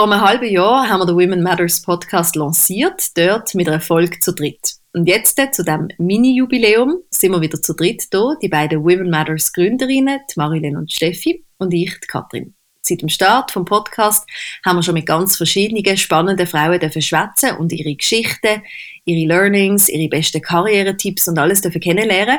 Vor 0.00 0.10
einem 0.10 0.22
halben 0.22 0.48
Jahr 0.48 0.88
haben 0.88 1.00
wir 1.00 1.04
den 1.04 1.16
Women 1.16 1.42
Matters 1.42 1.82
Podcast 1.82 2.34
lanciert, 2.34 3.14
dort 3.18 3.54
mit 3.54 3.68
einer 3.68 3.82
Folge 3.82 4.18
zu 4.18 4.32
dritt. 4.32 4.76
Und 4.94 5.06
jetzt 5.06 5.38
äh, 5.38 5.50
zu 5.50 5.62
dem 5.62 5.88
Mini-Jubiläum 5.98 7.02
sind 7.10 7.32
wir 7.32 7.42
wieder 7.42 7.60
zu 7.60 7.74
dritt 7.74 8.04
hier, 8.10 8.34
die 8.40 8.48
beiden 8.48 8.82
Women 8.82 9.10
Matters 9.10 9.52
Gründerinnen, 9.52 10.20
die 10.26 10.38
Marilyn 10.38 10.78
und 10.78 10.90
Steffi, 10.90 11.44
und 11.58 11.74
ich, 11.74 11.92
die 12.00 12.06
Katrin. 12.06 12.54
Seit 12.80 13.02
dem 13.02 13.10
Start 13.10 13.50
vom 13.50 13.66
Podcast 13.66 14.26
haben 14.64 14.78
wir 14.78 14.82
schon 14.82 14.94
mit 14.94 15.04
ganz 15.04 15.36
verschiedenen 15.36 15.98
spannenden 15.98 16.46
Frauen 16.46 16.80
schwätzen 16.80 17.58
und 17.58 17.70
ihre 17.70 17.94
Geschichten, 17.94 18.62
ihre 19.04 19.28
Learnings, 19.28 19.90
ihre 19.90 20.08
besten 20.08 20.40
Karrieretipps 20.40 21.28
und 21.28 21.38
alles 21.38 21.60
dürfen 21.60 21.82
kennenlernen. 21.82 22.38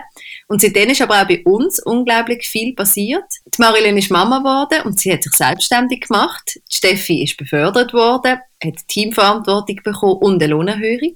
Und 0.51 0.59
seitdem 0.59 0.89
ist 0.89 1.01
aber 1.01 1.21
auch 1.21 1.27
bei 1.29 1.41
uns 1.45 1.79
unglaublich 1.81 2.45
viel 2.45 2.75
passiert. 2.75 3.23
Die 3.45 3.61
Marilyn 3.61 3.97
ist 3.97 4.11
Mama 4.11 4.39
geworden 4.39 4.81
und 4.83 4.99
sie 4.99 5.13
hat 5.13 5.23
sich 5.23 5.31
selbstständig 5.31 6.09
gemacht. 6.09 6.59
Die 6.69 6.75
Steffi 6.75 7.23
ist 7.23 7.37
befördert 7.37 7.93
worden, 7.93 8.37
hat 8.61 8.87
Teamverantwortung 8.89 9.79
bekommen 9.81 10.17
und 10.17 10.43
eine 10.43 10.51
Lohnerhöhung. 10.51 11.13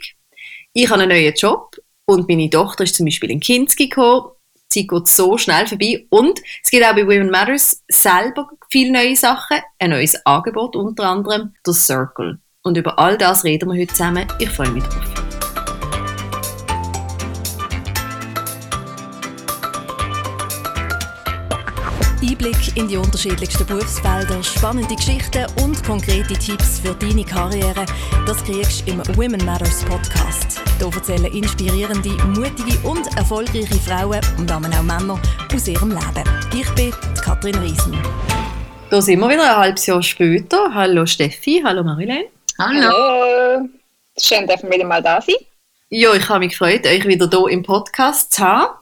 Ich 0.72 0.90
habe 0.90 1.02
einen 1.02 1.10
neuen 1.10 1.34
Job 1.34 1.76
und 2.06 2.30
meine 2.30 2.50
Tochter 2.50 2.86
ist 2.86 2.96
zum 2.96 3.08
Beispiel 3.08 3.30
in 3.30 3.42
Kinski 3.42 3.90
gekommen. 3.90 4.30
Zeit 4.70 4.88
geht 4.88 5.08
so 5.10 5.38
schnell 5.38 5.68
vorbei. 5.68 6.06
Und 6.12 6.40
es 6.64 6.72
gibt 6.72 6.86
auch 6.86 6.96
bei 6.96 7.06
Women 7.06 7.30
Matters 7.30 7.84
selber 7.92 8.48
viele 8.72 8.94
neue 8.94 9.18
Sachen, 9.18 9.58
ein 9.80 9.90
neues 9.90 10.16
Angebot, 10.26 10.78
unter 10.78 11.10
anderem 11.10 11.54
das 11.66 11.86
Circle. 11.86 12.40
Und 12.64 12.78
über 12.78 12.98
all 12.98 13.18
das 13.18 13.44
reden 13.44 13.70
wir 13.70 13.82
heute 13.82 13.92
zusammen. 13.92 14.26
Ich 14.40 14.50
freue 14.50 14.72
mich 14.72 14.86
drauf. 14.86 15.25
Einblick 22.28 22.76
in 22.76 22.88
die 22.88 22.98
unterschiedlichsten 22.98 23.66
Berufsfelder, 23.66 24.42
spannende 24.44 24.96
Geschichten 24.96 25.46
und 25.64 25.84
konkrete 25.84 26.34
Tipps 26.34 26.80
für 26.80 26.96
deine 26.96 27.24
Karriere, 27.24 27.86
das 28.26 28.44
kriegst 28.44 28.88
du 28.88 28.92
im 28.92 29.00
Women 29.16 29.44
Matters 29.46 29.84
Podcast. 29.86 30.60
Hier 30.80 30.88
erzählen 30.88 31.26
inspirierende, 31.26 32.10
mutige 32.28 32.80
und 32.88 33.06
erfolgreiche 33.18 33.76
Frauen 33.76 34.22
und 34.38 34.50
damit 34.50 34.74
auch 34.76 34.82
Männer 34.82 35.20
aus 35.54 35.68
ihrem 35.68 35.92
Leben. 35.92 36.24
Ich 36.54 36.70
bin 36.72 36.92
Katrin 37.24 37.56
Riesen. 37.56 37.98
Da 38.90 39.02
sind 39.02 39.20
wir 39.20 39.30
wieder 39.30 39.44
ein 39.44 39.58
halbes 39.58 39.86
Jahr 39.86 40.02
später. 40.02 40.74
Hallo 40.74 41.06
Steffi, 41.06 41.62
hallo 41.64 41.84
Marilene. 41.84 42.26
Hallo. 42.58 42.90
Hallo. 42.90 43.70
Schön, 44.18 44.48
dass 44.48 44.64
wir 44.64 44.72
wieder 44.72 44.86
mal 44.86 45.04
da 45.04 45.22
sein. 45.22 45.36
Ja, 45.90 46.14
ich 46.14 46.28
habe 46.28 46.40
mich 46.40 46.52
gefreut, 46.52 46.88
euch 46.88 47.06
wieder 47.06 47.30
hier 47.30 47.50
im 47.50 47.62
Podcast 47.62 48.34
zu 48.34 48.44
haben. 48.44 48.74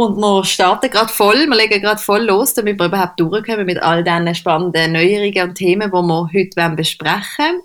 Und 0.00 0.16
wir 0.16 0.44
starten 0.46 0.88
gerade 0.88 1.12
voll, 1.12 1.46
wir 1.46 1.56
legen 1.56 1.82
gerade 1.82 2.00
voll 2.00 2.22
los, 2.22 2.54
damit 2.54 2.78
wir 2.80 2.86
überhaupt 2.86 3.20
durchkommen 3.20 3.66
mit 3.66 3.82
all 3.82 4.02
diesen 4.02 4.34
spannenden 4.34 4.92
Neuerungen 4.92 5.50
und 5.50 5.54
Themen, 5.56 5.90
die 5.90 5.94
wir 5.94 6.30
heute 6.32 6.74
besprechen 6.74 7.22
wollen. 7.38 7.60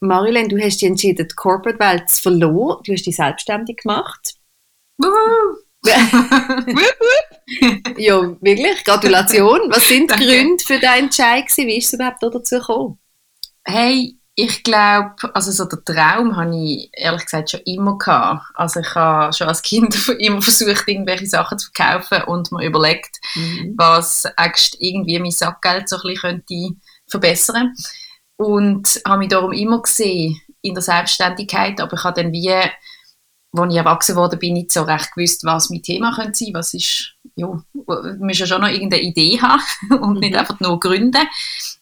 Marilyn, 0.00 0.48
du 0.48 0.58
hast 0.58 0.80
dich 0.80 0.88
entschieden, 0.88 1.28
die 1.28 1.34
Corporate-Welt 1.34 2.08
zu 2.08 2.22
verloren. 2.22 2.82
Du 2.82 2.94
hast 2.94 3.04
dich 3.04 3.16
selbstständig 3.16 3.76
gemacht. 3.82 4.36
ja, 7.98 8.36
wirklich. 8.40 8.82
Gratulation. 8.82 9.60
Was 9.68 9.86
sind 9.86 10.10
die 10.12 10.24
Gründe 10.24 10.64
für 10.64 10.78
deinen 10.78 11.04
Entscheid? 11.04 11.44
Wie 11.56 11.76
ist 11.76 11.88
es 11.88 11.92
überhaupt 11.92 12.22
dazu 12.22 12.58
gekommen? 12.58 12.98
Hey, 13.64 14.15
ich 14.38 14.62
glaube, 14.62 15.14
also 15.32 15.50
so 15.50 15.64
der 15.64 15.82
Traum 15.82 16.36
habe 16.36 16.54
ich 16.54 16.90
ehrlich 16.92 17.24
gesagt 17.24 17.50
schon 17.50 17.60
immer 17.64 17.96
gehabt. 17.96 18.44
Also 18.54 18.80
ich 18.80 18.94
habe 18.94 19.32
schon 19.32 19.48
als 19.48 19.62
Kind 19.62 20.08
immer 20.18 20.42
versucht, 20.42 20.86
irgendwelche 20.86 21.26
Sachen 21.26 21.58
zu 21.58 21.70
verkaufen 21.72 22.22
und 22.24 22.52
mir 22.52 22.66
überlegt, 22.66 23.18
mhm. 23.34 23.74
was 23.78 24.24
irgendwie 24.78 25.18
mein 25.18 25.30
Sackgeld 25.30 25.88
so 25.88 25.96
ein 25.96 26.02
bisschen 26.02 26.20
könnte 26.20 26.76
verbessern 27.08 27.74
und 28.36 29.00
habe 29.06 29.18
mich 29.18 29.28
darum 29.28 29.52
immer 29.52 29.80
gesehen 29.80 30.38
in 30.60 30.74
der 30.74 30.82
Selbstständigkeit, 30.82 31.80
aber 31.80 31.94
ich 31.94 32.04
habe 32.04 32.22
dann 32.22 32.32
wie, 32.32 32.50
als 32.50 32.70
ich 33.70 33.76
erwachsen 33.76 34.16
wurde, 34.16 34.36
bin, 34.36 34.52
nicht 34.52 34.70
so 34.70 34.82
recht 34.82 35.14
gewusst, 35.14 35.44
was 35.44 35.70
mein 35.70 35.82
Thema 35.82 36.14
könnte 36.14 36.44
sein. 36.44 36.52
Was 36.52 36.74
ist, 36.74 37.14
ja, 37.36 37.58
muss 37.72 38.38
ja 38.38 38.46
schon 38.46 38.60
noch 38.60 38.68
irgendeine 38.68 39.02
Idee 39.02 39.40
haben 39.40 39.62
und 40.02 40.14
mhm. 40.14 40.20
nicht 40.20 40.36
einfach 40.36 40.60
nur 40.60 40.78
gründen. 40.78 41.26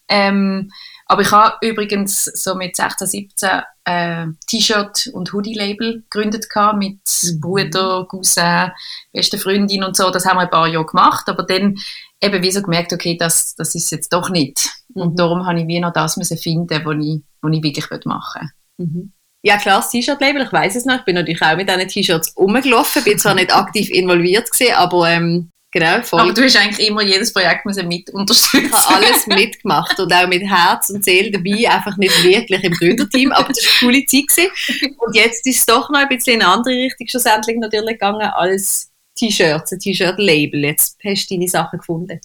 Ähm, 0.07 0.71
aber 1.07 1.23
ich 1.23 1.31
habe 1.31 1.57
übrigens 1.67 2.25
so 2.25 2.55
mit 2.55 2.77
16, 2.77 3.07
17 3.07 3.51
äh, 3.85 4.27
T-Shirt- 4.47 5.11
und 5.13 5.33
Hoodie-Label 5.33 6.05
gegründet 6.09 6.47
mit 6.77 6.99
mhm. 7.23 7.41
Bruder, 7.41 8.07
Cousin, 8.09 8.71
beste 9.13 9.39
Freundin 9.39 9.85
und 9.85 9.97
so. 9.97 10.11
Das 10.11 10.25
haben 10.25 10.39
wir 10.39 10.43
ein 10.43 10.51
paar 10.51 10.69
Jahre 10.69 10.87
gemacht, 10.87 11.29
aber 11.29 11.43
dann 11.43 11.77
eben 12.23 12.43
wie 12.43 12.51
so 12.51 12.63
gemerkt, 12.63 12.93
okay, 12.93 13.17
das, 13.19 13.55
das 13.55 13.75
ist 13.75 13.91
jetzt 13.91 14.13
doch 14.13 14.31
nicht. 14.31 14.71
Mhm. 14.95 15.03
Und 15.03 15.19
darum 15.19 15.47
habe 15.47 15.61
ich 15.61 15.67
wie 15.67 15.81
noch 15.81 15.93
das 15.93 16.17
müssen 16.17 16.39
finden, 16.39 16.85
was 16.85 16.97
ich, 17.05 17.23
was 17.43 17.53
ich 17.53 17.63
wirklich 17.63 18.05
machen 18.07 18.51
will. 18.79 18.87
Mhm. 18.87 19.13
Ja 19.43 19.59
klar, 19.59 19.77
das 19.77 19.91
T-Shirt-Label, 19.91 20.43
ich 20.43 20.53
weiß 20.53 20.75
es 20.75 20.87
noch, 20.87 20.97
ich 20.97 21.05
bin 21.05 21.17
natürlich 21.17 21.43
auch 21.43 21.55
mit 21.55 21.69
diesen 21.69 21.87
T-Shirts 21.87 22.35
rumgelaufen, 22.35 23.05
bin 23.05 23.19
zwar 23.19 23.35
nicht 23.35 23.55
aktiv 23.55 23.91
involviert 23.91 24.51
gewesen, 24.51 24.75
aber 24.75 25.11
ähm, 25.11 25.51
Genau, 25.75 26.01
voll. 26.03 26.21
Aber 26.21 26.33
du 26.33 26.45
hast 26.45 26.57
eigentlich 26.57 26.89
immer 26.89 27.03
jedes 27.03 27.33
Projekt 27.33 27.67
mit 27.67 28.09
unterstützen. 28.11 28.67
Ich 28.67 28.73
habe 28.73 28.95
alles 28.95 29.27
mitgemacht 29.27 29.99
und 29.99 30.13
auch 30.13 30.29
mit 30.29 30.43
Herz 30.43 30.89
und 30.91 31.05
Seele 31.05 31.33
dabei, 31.33 31.69
einfach 31.69 31.97
nicht 31.97 32.23
wirklich 32.23 32.63
im 32.63 32.73
Gründerteam, 32.75 33.33
aber 33.33 33.49
das 33.49 33.65
war 33.65 33.73
eine 33.73 33.93
coole 33.93 34.07
Zeit. 34.07 34.29
Gewesen. 34.29 34.97
Und 34.99 35.17
jetzt 35.17 35.45
ist 35.45 35.59
es 35.59 35.67
doch 35.67 35.91
noch 35.91 35.99
ein 35.99 36.09
bisschen 36.09 36.35
in 36.35 36.43
eine 36.43 36.53
andere 36.53 36.75
Richtung 36.75 37.09
schlussendlich 37.09 37.57
natürlich 37.59 37.95
gegangen 37.95 38.21
als 38.21 38.93
T-Shirts, 39.17 39.73
ein 39.73 39.81
T-Shirt-Label. 39.81 40.63
Jetzt 40.63 40.97
hast 41.05 41.29
du 41.29 41.35
deine 41.35 41.49
Sachen 41.49 41.81
gefunden. 41.81 42.21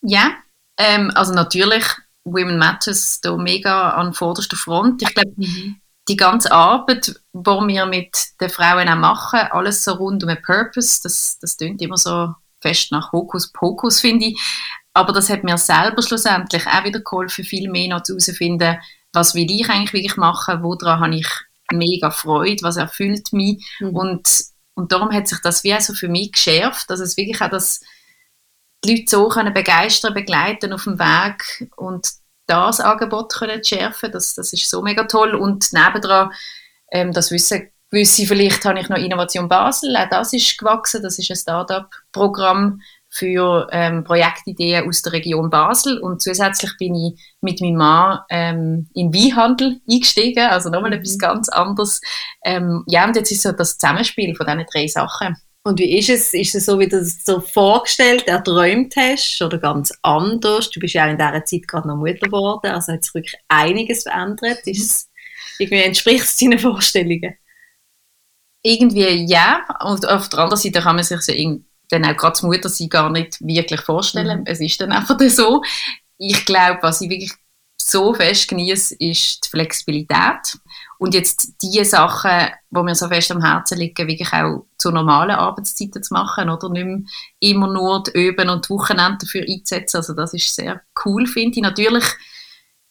Ja, 0.00 0.38
ähm, 0.78 1.12
also 1.14 1.34
natürlich 1.34 1.84
Women 2.24 2.56
Matters 2.56 3.20
da 3.20 3.36
mega 3.36 3.90
an 3.90 4.14
vorderster 4.14 4.56
Front. 4.56 5.02
Ich 5.02 5.14
glaube, 5.14 5.32
mhm. 5.36 5.76
die 6.08 6.16
ganze 6.16 6.50
Arbeit, 6.50 7.08
die 7.34 7.44
wir 7.44 7.84
mit 7.84 8.16
den 8.40 8.48
Frauen 8.48 8.88
auch 8.88 8.96
machen, 8.96 9.40
alles 9.50 9.84
so 9.84 9.92
rund 9.92 10.22
um 10.22 10.30
einen 10.30 10.42
Purpose, 10.42 11.00
das, 11.02 11.38
das 11.42 11.58
klingt 11.58 11.82
immer 11.82 11.98
so 11.98 12.32
fest 12.60 12.92
nach 12.92 13.12
Hokuspokus, 13.12 14.00
finde 14.00 14.26
ich. 14.26 14.40
Aber 14.92 15.12
das 15.12 15.30
hat 15.30 15.44
mir 15.44 15.56
selber 15.58 16.02
schlussendlich 16.02 16.66
auch 16.66 16.84
wieder 16.84 17.00
geholfen, 17.00 17.44
viel 17.44 17.70
mehr 17.70 17.88
noch 17.88 18.02
herauszufinden, 18.06 18.78
was 19.12 19.34
will 19.34 19.50
ich 19.50 19.68
eigentlich 19.68 19.92
wirklich 19.92 20.16
machen, 20.16 20.62
woran 20.62 21.00
habe 21.00 21.16
ich 21.16 21.28
mega 21.72 22.10
Freude, 22.10 22.62
was 22.62 22.76
erfüllt 22.76 23.32
mich. 23.32 23.64
Mhm. 23.80 23.96
Und, 23.96 24.44
und 24.74 24.92
darum 24.92 25.12
hat 25.12 25.28
sich 25.28 25.38
das 25.40 25.64
wie 25.64 25.72
also 25.72 25.94
für 25.94 26.08
mich 26.08 26.32
geschärft, 26.32 26.90
dass 26.90 27.00
es 27.00 27.16
wirklich 27.16 27.40
auch 27.40 27.50
das, 27.50 27.80
die 28.84 28.96
Leute 28.96 29.10
so 29.10 29.28
können 29.28 29.54
begeistern, 29.54 30.14
begleiten 30.14 30.72
auf 30.72 30.84
dem 30.84 30.98
Weg 30.98 31.70
und 31.76 32.08
das 32.46 32.80
Angebot 32.80 33.32
können 33.32 33.62
schärfen, 33.62 34.10
das, 34.10 34.34
das 34.34 34.52
ist 34.52 34.68
so 34.68 34.82
mega 34.82 35.04
toll. 35.04 35.34
Und 35.34 35.72
nebendran, 35.72 36.32
ähm, 36.90 37.12
das 37.12 37.30
wissen 37.30 37.70
gewisse, 37.90 38.26
vielleicht 38.26 38.64
habe 38.64 38.80
ich 38.80 38.88
noch 38.88 38.96
Innovation 38.96 39.48
Basel, 39.48 39.96
auch 39.96 40.08
das 40.08 40.32
ist 40.32 40.56
gewachsen, 40.58 41.02
das 41.02 41.18
ist 41.18 41.30
ein 41.30 41.36
Startup-Programm 41.36 42.80
für 43.10 43.66
ähm, 43.72 44.04
Projektideen 44.04 44.88
aus 44.88 45.02
der 45.02 45.14
Region 45.14 45.50
Basel 45.50 45.98
und 45.98 46.22
zusätzlich 46.22 46.70
bin 46.78 46.94
ich 46.94 47.20
mit 47.40 47.60
meinem 47.60 47.76
Mann 47.76 48.18
ähm, 48.30 48.88
im 48.94 49.12
Weinhandel 49.12 49.80
eingestiegen, 49.90 50.46
also 50.46 50.70
nochmal 50.70 50.90
mhm. 50.90 50.98
etwas 50.98 51.18
ganz 51.18 51.48
anderes. 51.48 52.00
Ähm, 52.44 52.84
ja, 52.86 53.06
und 53.06 53.16
jetzt 53.16 53.32
ist 53.32 53.42
so 53.42 53.50
das 53.50 53.78
Zusammenspiel 53.78 54.34
von 54.36 54.46
diesen 54.46 54.66
drei 54.72 54.86
Sachen. 54.86 55.36
Und 55.62 55.78
wie 55.78 55.98
ist 55.98 56.08
es? 56.08 56.32
Ist 56.32 56.54
es 56.54 56.66
so, 56.66 56.78
wie 56.78 56.88
du 56.88 56.98
es 56.98 57.24
so 57.24 57.40
vorgestellt, 57.40 58.26
erträumt 58.26 58.94
hast 58.96 59.42
oder 59.42 59.58
ganz 59.58 59.92
anders? 60.02 60.70
Du 60.70 60.80
bist 60.80 60.94
ja 60.94 61.04
auch 61.04 61.10
in 61.10 61.18
dieser 61.18 61.44
Zeit 61.44 61.68
gerade 61.68 61.88
noch 61.88 61.96
Mutter 61.96 62.14
geworden, 62.14 62.70
also 62.70 62.92
hat 62.92 63.04
sich 63.04 63.14
wirklich 63.14 63.34
einiges 63.48 64.04
verändert. 64.04 64.60
Ist 64.66 64.90
es, 64.90 65.10
irgendwie 65.58 65.82
entspricht 65.82 66.24
es 66.24 66.36
deinen 66.36 66.58
Vorstellungen? 66.58 67.34
Irgendwie 68.62 69.26
ja. 69.28 69.64
Und 69.84 70.06
auf 70.08 70.28
der 70.28 70.40
anderen 70.40 70.60
Seite 70.60 70.80
kann 70.80 70.96
man 70.96 71.04
sich 71.04 71.20
so 71.20 71.32
dann 71.90 72.04
auch 72.04 72.16
gerade 72.16 72.46
Mutter 72.46 72.68
sein 72.68 72.88
gar 72.88 73.10
nicht 73.10 73.40
wirklich 73.40 73.80
vorstellen. 73.80 74.40
Mhm. 74.40 74.46
Es 74.46 74.60
ist 74.60 74.80
dann 74.80 74.92
einfach 74.92 75.18
so. 75.28 75.62
Ich 76.18 76.44
glaube, 76.44 76.78
was 76.82 77.00
ich 77.00 77.10
wirklich 77.10 77.32
so 77.80 78.14
fest 78.14 78.48
genieße, 78.48 78.94
ist 78.98 79.44
die 79.44 79.48
Flexibilität. 79.48 80.58
Und 80.98 81.14
jetzt 81.14 81.54
die 81.62 81.82
Sachen, 81.84 82.50
die 82.70 82.82
mir 82.82 82.94
so 82.94 83.08
fest 83.08 83.32
am 83.32 83.42
Herzen 83.42 83.78
liegen, 83.78 84.06
wirklich 84.06 84.32
auch 84.32 84.66
zu 84.76 84.90
normalen 84.90 85.30
Arbeitszeiten 85.30 86.02
zu 86.02 86.12
machen, 86.12 86.50
oder 86.50 86.68
nicht 86.68 86.84
mehr 86.84 87.00
immer 87.40 87.72
nur 87.72 88.02
die 88.02 88.12
Öben 88.12 88.50
und 88.50 88.66
die 88.66 88.70
Wochenende 88.70 89.18
dafür 89.22 89.44
einzusetzen. 89.48 89.96
Also 89.96 90.12
das 90.14 90.34
ist 90.34 90.54
sehr 90.54 90.82
cool, 91.04 91.26
finde 91.26 91.56
ich. 91.56 91.62
Natürlich 91.62 92.04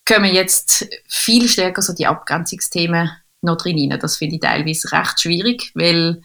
kommen 0.07 0.33
jetzt 0.33 0.87
viel 1.07 1.47
stärker 1.47 1.83
so 1.83 1.93
die 1.93 2.07
Abgrenzungsthemen 2.07 3.11
noch 3.41 3.57
drin 3.57 3.91
rein. 3.91 3.99
Das 3.99 4.17
finde 4.17 4.35
ich 4.35 4.41
teilweise 4.41 4.91
recht 4.91 5.21
schwierig, 5.21 5.71
weil 5.75 6.21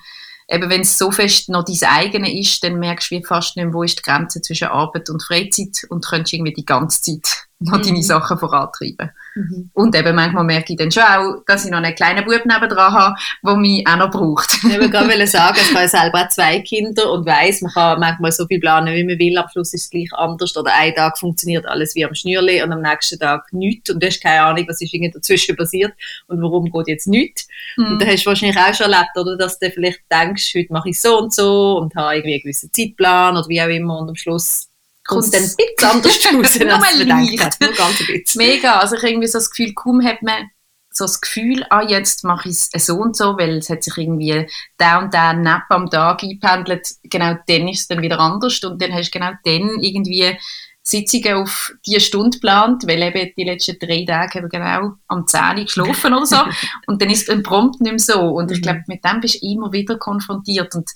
eben 0.49 0.70
wenn 0.70 0.82
es 0.82 0.99
so 0.99 1.11
fest 1.11 1.49
noch 1.49 1.64
dein 1.64 1.88
eigene 1.88 2.38
ist, 2.38 2.62
dann 2.62 2.78
merkst 2.78 3.11
du 3.11 3.22
fast 3.22 3.56
nicht 3.56 3.64
mehr, 3.64 3.75
wo 3.75 3.82
ist 3.82 3.99
die 3.99 4.02
Grenze 4.02 4.43
zwischen 4.43 4.69
Arbeit 4.69 5.11
und 5.11 5.22
Freizeit 5.22 5.84
und 5.88 6.05
könntest 6.05 6.34
irgendwie 6.34 6.52
die 6.52 6.66
ganze 6.66 7.00
Zeit 7.00 7.46
noch 7.64 7.82
deine 7.82 8.02
Sachen 8.02 8.38
vorantreiben. 8.38 9.11
Mhm. 9.34 9.70
Und 9.72 9.96
eben 9.96 10.14
manchmal 10.14 10.44
merke 10.44 10.72
ich 10.72 10.78
dann 10.78 10.90
schon 10.90 11.02
auch, 11.02 11.43
dass 11.46 11.64
ich 11.64 11.70
noch 11.70 11.78
einen 11.78 11.94
kleinen 11.94 12.25
Bub 12.25 12.44
nebendran 12.44 12.93
habe, 12.93 13.16
der 13.44 13.56
mich 13.56 13.87
auch 13.87 13.96
noch 13.96 14.11
braucht. 14.11 14.55
ich 14.64 14.64
wollte 14.64 14.90
gerade 14.90 15.26
sagen, 15.26 15.58
ich 15.61 15.75
habe 15.75 15.88
selber 15.88 16.22
auch 16.22 16.28
zwei 16.28 16.61
Kinder 16.61 17.11
und 17.11 17.26
weiss, 17.26 17.62
man 17.62 17.72
kann 17.72 18.00
manchmal 18.00 18.32
so 18.32 18.46
viel 18.46 18.61
planen, 18.61 18.94
wie 18.94 19.05
man 19.05 19.19
will, 19.19 19.38
am 19.38 19.49
Schluss 19.49 19.75
ist 19.75 19.84
es 19.84 19.90
gleich 19.90 20.12
anders 20.12 20.56
oder 20.56 20.72
ein 20.75 20.94
Tag 20.94 21.19
funktioniert 21.19 21.66
alles 21.66 21.94
wie 21.94 22.05
am 22.05 22.14
Schnürli 22.14 22.62
und 22.62 22.72
am 22.72 22.82
nächsten 22.82 23.19
Tag 23.19 23.52
nichts 23.52 23.90
und 23.90 24.02
du 24.02 24.06
hast 24.06 24.22
keine 24.22 24.43
Ahnung, 24.43 24.64
was 24.69 24.81
ist 24.81 24.94
irgendwie 24.94 25.12
dazwischen 25.12 25.56
passiert 25.56 25.93
und 26.28 26.40
warum 26.43 26.70
geht 26.70 26.88
jetzt 26.88 27.08
nichts. 27.08 27.49
Mhm. 27.76 27.87
Und 27.87 28.02
da 28.02 28.06
hast 28.06 28.25
du 28.25 28.28
wahrscheinlich 28.28 28.58
auch 28.58 28.75
schon 28.75 28.93
erlebt, 28.93 29.16
oder, 29.16 29.37
dass 29.37 29.58
du 29.58 29.70
vielleicht 29.70 30.00
denkst, 30.11 30.55
heute 30.55 30.72
mache 30.72 30.90
ich 30.90 31.00
so 31.00 31.19
und 31.19 31.32
so 31.32 31.78
und 31.78 31.94
habe 31.96 32.16
irgendwie 32.16 32.34
einen 32.34 32.43
gewissen 32.43 32.72
Zeitplan 32.72 33.37
oder 33.37 33.49
wie 33.49 33.62
auch 33.62 33.69
immer 33.69 33.99
und 33.99 34.08
am 34.08 34.16
Schluss 34.16 34.69
kommt 35.04 35.32
dann 35.32 35.42
ein 35.42 35.54
bisschen 35.56 35.90
anders 35.90 36.26
raus, 36.26 36.60
als 36.60 37.08
man 37.08 37.26
denkt. 37.26 37.60
Nur 37.60 37.72
ganz 37.72 38.00
ein 38.00 38.06
bisschen. 38.06 38.38
Mega, 38.38 38.80
also 38.80 38.96
ich 38.96 39.02
habe 39.02 39.10
irgendwie 39.10 39.28
so 39.28 39.38
das 39.38 39.50
Gefühl, 39.50 39.74
kaum 39.74 40.04
hat 40.04 40.22
man 40.22 40.50
so 40.90 41.04
das 41.04 41.20
Gefühl, 41.20 41.66
ah, 41.70 41.82
jetzt 41.82 42.24
mache 42.24 42.48
ich 42.48 42.56
es 42.72 42.86
so 42.86 42.96
und 42.96 43.16
so, 43.16 43.36
weil 43.36 43.58
es 43.58 43.68
hat 43.68 43.82
sich 43.82 43.96
irgendwie 43.96 44.46
da 44.76 45.00
und 45.00 45.12
da 45.12 45.32
neben 45.32 45.62
am 45.68 45.90
Tag 45.90 46.22
eingependelt, 46.22 46.88
genau 47.02 47.34
dann 47.46 47.68
ist 47.68 47.80
es 47.80 47.88
dann 47.88 48.00
wieder 48.00 48.20
anders. 48.20 48.62
Und 48.62 48.80
dann 48.80 48.92
hast 48.92 49.12
du 49.12 49.18
genau 49.18 49.32
dann 49.44 49.82
irgendwie 49.82 50.38
Sitzungen 50.86 51.34
auf 51.34 51.72
diese 51.86 52.00
Stunde 52.00 52.36
geplant, 52.36 52.86
weil 52.86 53.02
eben 53.02 53.32
die 53.36 53.44
letzten 53.44 53.78
drei 53.78 54.04
Tage 54.06 54.38
haben 54.38 54.44
wir 54.44 54.60
genau 54.60 54.92
am 55.08 55.26
10 55.26 55.64
geschlafen 55.64 56.12
oder 56.12 56.26
so. 56.26 56.36
Und 56.86 57.00
dann 57.00 57.08
ist 57.10 57.28
es 57.28 57.42
prompt 57.42 57.80
nicht 57.80 57.90
mehr 57.90 57.98
so. 57.98 58.20
Und 58.20 58.50
ich 58.52 58.58
mhm. 58.58 58.62
glaube, 58.62 58.82
mit 58.86 59.02
dem 59.02 59.20
bist 59.20 59.42
du 59.42 59.50
immer 59.50 59.72
wieder 59.72 59.96
konfrontiert. 59.96 60.74
Und 60.74 60.90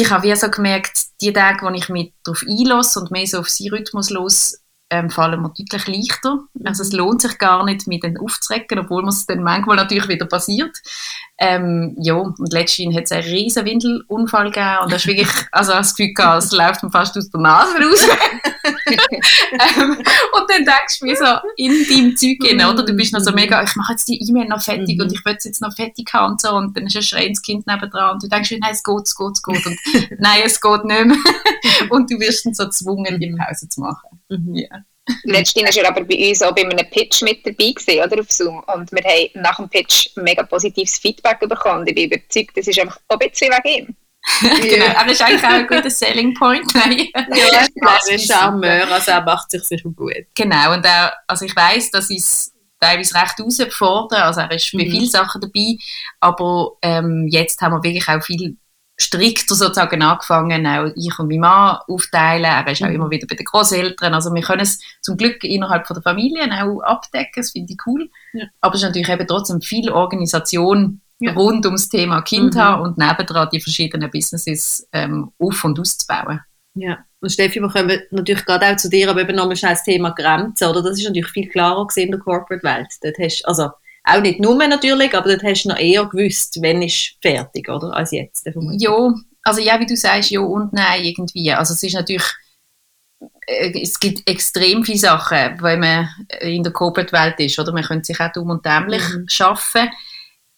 ich 0.00 0.10
habe 0.10 0.24
wie 0.24 0.36
so 0.36 0.50
gemerkt, 0.50 1.06
die 1.20 1.32
Tage, 1.32 1.64
wo 1.64 1.70
ich 1.70 1.88
mich 1.88 2.12
darauf 2.22 2.42
einlasse 2.46 3.00
und 3.00 3.10
mehr 3.10 3.26
so 3.26 3.38
auf 3.38 3.48
seinen 3.48 3.70
Rhythmus 3.70 4.10
los, 4.10 4.60
ähm, 4.90 5.10
fallen 5.10 5.42
mir 5.42 5.48
deutlich 5.48 5.86
leichter. 5.88 6.34
Mhm. 6.54 6.66
Also 6.66 6.82
es 6.82 6.92
lohnt 6.92 7.22
sich 7.22 7.38
gar 7.38 7.64
nicht, 7.64 7.86
mich 7.86 8.00
dann 8.00 8.18
aufzurecken, 8.18 8.78
obwohl 8.78 9.02
mir 9.02 9.08
es 9.08 9.26
dann 9.26 9.42
manchmal 9.42 9.76
natürlich 9.76 10.08
wieder 10.08 10.26
passiert. 10.26 10.76
Ähm, 11.38 11.94
ja, 11.98 12.14
und 12.14 12.50
letztens 12.50 12.96
hat 12.96 13.04
es 13.04 13.12
einen 13.12 13.24
riesen 13.24 13.66
Windelunfall 13.66 14.46
gegeben 14.46 14.78
und 14.82 14.90
da 14.90 14.96
ist 14.96 15.06
wirklich, 15.06 15.28
also 15.52 15.72
das 15.72 15.94
Gefühl 15.94 16.14
gehabt, 16.14 16.42
es 16.42 16.52
läuft 16.52 16.82
mir 16.82 16.90
fast 16.90 17.16
aus 17.16 17.28
der 17.28 17.40
Nase 17.40 17.74
raus. 17.76 18.08
ähm, 18.64 19.98
und 19.98 20.50
dann 20.50 20.64
denkst 20.64 20.98
du 21.00 21.06
wie 21.06 21.14
so 21.14 21.26
in 21.56 21.86
deinem 21.88 22.16
Zeug 22.16 22.38
hin, 22.42 22.64
oder? 22.64 22.84
Du 22.84 22.94
bist 22.94 23.12
noch 23.12 23.20
so 23.20 23.32
mega, 23.32 23.62
ich 23.62 23.76
mache 23.76 23.92
jetzt 23.92 24.08
die 24.08 24.18
E-Mail 24.26 24.48
noch 24.48 24.62
fertig 24.62 24.96
mhm. 24.96 25.04
und 25.04 25.12
ich 25.12 25.24
will 25.26 25.34
es 25.36 25.44
jetzt 25.44 25.60
noch 25.60 25.74
fertig 25.74 26.10
haben 26.14 26.32
und 26.32 26.40
so 26.40 26.52
und 26.54 26.74
dann 26.74 26.86
ist 26.86 26.96
ein 26.96 27.02
schreiendes 27.02 27.42
Kind 27.42 27.66
nebendran 27.66 28.14
und 28.14 28.22
du 28.22 28.28
denkst, 28.28 28.52
nein, 28.58 28.70
es 28.72 28.82
geht, 28.82 29.02
es 29.04 29.14
geht, 29.14 29.32
es 29.34 29.42
geht 29.42 29.66
und 29.66 29.78
nein, 30.18 30.40
es 30.42 30.58
geht 30.58 30.84
nicht 30.84 31.04
mehr. 31.04 31.16
und 31.90 32.10
du 32.10 32.18
wirst 32.18 32.46
dann 32.46 32.54
so 32.54 32.64
gezwungen, 32.64 33.20
die 33.20 33.36
Pause 33.36 33.68
zu 33.68 33.80
machen. 33.82 34.20
Mhm. 34.30 34.54
Ja. 34.54 34.68
Letztens 35.24 35.76
war 35.76 35.84
er 35.84 35.90
aber 35.90 36.04
bei 36.04 36.28
uns 36.28 36.42
auch 36.42 36.54
bei 36.54 36.62
einem 36.62 36.90
Pitch 36.90 37.22
mit 37.22 37.46
dabei 37.46 37.72
gewesen, 37.72 38.04
oder, 38.04 38.20
auf 38.20 38.30
Zoom. 38.30 38.62
Und 38.74 38.90
wir 38.92 39.02
haben 39.04 39.30
nach 39.34 39.56
dem 39.56 39.68
Pitch 39.68 40.08
mega 40.16 40.42
positives 40.42 40.98
Feedback 40.98 41.40
bekommen. 41.40 41.86
Ich 41.86 41.94
bin 41.94 42.10
überzeugt, 42.10 42.56
das 42.56 42.66
ist 42.66 42.78
einfach 42.78 42.98
ein 43.08 43.18
bisschen 43.18 43.52
wegen 43.52 43.86
ihm. 43.86 43.96
genau, 44.40 44.86
aber 44.86 45.10
das 45.10 45.20
ist 45.20 45.22
eigentlich 45.22 45.44
auch 45.44 45.50
ein 45.50 45.66
guter 45.68 45.90
Selling 45.90 46.34
Point. 46.34 46.72
Ja, 46.74 47.68
er 48.08 48.14
ist 48.14 48.26
Charmeur, 48.26 48.90
also 48.90 49.12
er 49.12 49.22
macht 49.22 49.50
sich 49.52 49.62
sicher 49.62 49.88
gut. 49.90 50.12
Genau, 50.34 50.74
und 50.74 50.84
er, 50.84 51.12
also 51.28 51.44
ich 51.44 51.54
weiss, 51.54 51.92
dass 51.92 52.10
ich 52.10 52.18
es 52.18 52.52
teilweise 52.80 53.14
recht 53.14 53.38
herausfordern, 53.38 54.22
also 54.22 54.40
er 54.40 54.50
ist 54.50 54.72
bei 54.72 54.84
mhm. 54.84 54.90
vielen 54.90 55.08
Sachen 55.08 55.40
dabei, 55.40 55.76
aber 56.18 56.72
ähm, 56.82 57.28
jetzt 57.30 57.60
haben 57.60 57.74
wir 57.74 57.84
wirklich 57.84 58.08
auch 58.08 58.22
viel 58.22 58.56
strikter 58.98 59.54
sozusagen 59.54 60.02
angefangen, 60.02 60.66
auch 60.66 60.90
ich 60.94 61.18
und 61.18 61.28
mein 61.28 61.40
Mann 61.40 61.78
aufteilen. 61.86 62.44
Er 62.44 62.66
ist 62.66 62.82
auch 62.82 62.88
mhm. 62.88 62.94
immer 62.94 63.10
wieder 63.10 63.26
bei 63.26 63.36
den 63.36 63.44
Großeltern. 63.44 64.14
Also 64.14 64.32
wir 64.32 64.42
können 64.42 64.62
es 64.62 64.80
zum 65.02 65.16
Glück 65.16 65.44
innerhalb 65.44 65.86
von 65.86 65.94
der 65.94 66.02
Familie 66.02 66.44
auch 66.64 66.80
abdecken. 66.80 67.32
Das 67.36 67.50
finde 67.50 67.72
ich 67.72 67.78
cool. 67.86 68.08
Ja. 68.32 68.46
Aber 68.60 68.74
es 68.74 68.82
ist 68.82 68.86
natürlich 68.86 69.08
eben 69.08 69.26
trotzdem 69.26 69.60
viel 69.60 69.90
Organisation 69.90 71.00
ja. 71.20 71.32
rund 71.32 71.66
ums 71.66 71.88
Thema 71.88 72.22
Kind 72.22 72.54
mhm. 72.54 72.58
haben 72.58 72.82
und 72.82 72.98
nebendran 72.98 73.48
die 73.52 73.60
verschiedenen 73.60 74.10
Businesses 74.10 74.88
ähm, 74.92 75.30
auf- 75.38 75.64
und 75.64 75.78
auszubauen. 75.78 76.40
Ja, 76.74 76.98
und 77.20 77.30
Steffi, 77.30 77.60
wir 77.60 77.70
kommen 77.70 78.00
natürlich 78.10 78.44
gerade 78.44 78.66
auch 78.66 78.76
zu 78.76 78.90
dir, 78.90 79.08
aber 79.08 79.22
eben 79.22 79.34
nochmal 79.34 79.56
schnell 79.56 79.72
das 79.72 79.84
Thema 79.84 80.10
Grenzen, 80.10 80.68
oder? 80.68 80.82
Das 80.82 80.98
ist 80.98 81.06
natürlich 81.06 81.30
viel 81.30 81.48
klarer 81.48 81.86
gesehen 81.86 82.06
in 82.06 82.10
der 82.12 82.20
Corporate-Welt. 82.20 82.88
Dort 83.02 83.18
hast 83.18 83.42
also 83.46 83.70
auch 84.06 84.20
nicht 84.20 84.40
nur 84.40 84.54
natürlich, 84.54 85.14
aber 85.14 85.30
dort 85.30 85.42
hast 85.42 85.64
du 85.64 85.70
noch 85.70 85.78
eher 85.78 86.06
gewusst, 86.06 86.62
wenn 86.62 86.80
ist 86.80 87.16
fertig, 87.20 87.68
oder? 87.68 87.92
Als 87.94 88.12
jetzt. 88.12 88.48
Ja, 88.78 89.14
also 89.42 89.60
ja, 89.60 89.78
wie 89.80 89.86
du 89.86 89.96
sagst, 89.96 90.30
ja 90.30 90.40
und 90.40 90.72
nein 90.72 91.04
irgendwie. 91.04 91.52
Also 91.52 91.74
es 91.74 91.82
ist 91.82 91.94
natürlich, 91.94 92.24
äh, 93.46 93.82
es 93.82 93.98
gibt 93.98 94.28
extrem 94.30 94.84
viele 94.84 94.98
Sachen, 94.98 95.60
wenn 95.60 95.80
man 95.80 96.08
in 96.40 96.62
der 96.62 96.72
Corporate-Welt 96.72 97.40
ist, 97.40 97.58
oder? 97.58 97.72
Man 97.72 97.82
könnte 97.82 98.04
sich 98.04 98.20
auch 98.20 98.32
dumm 98.32 98.50
und 98.50 98.64
dämlich 98.64 99.02
mhm. 99.08 99.28
schaffen. 99.28 99.90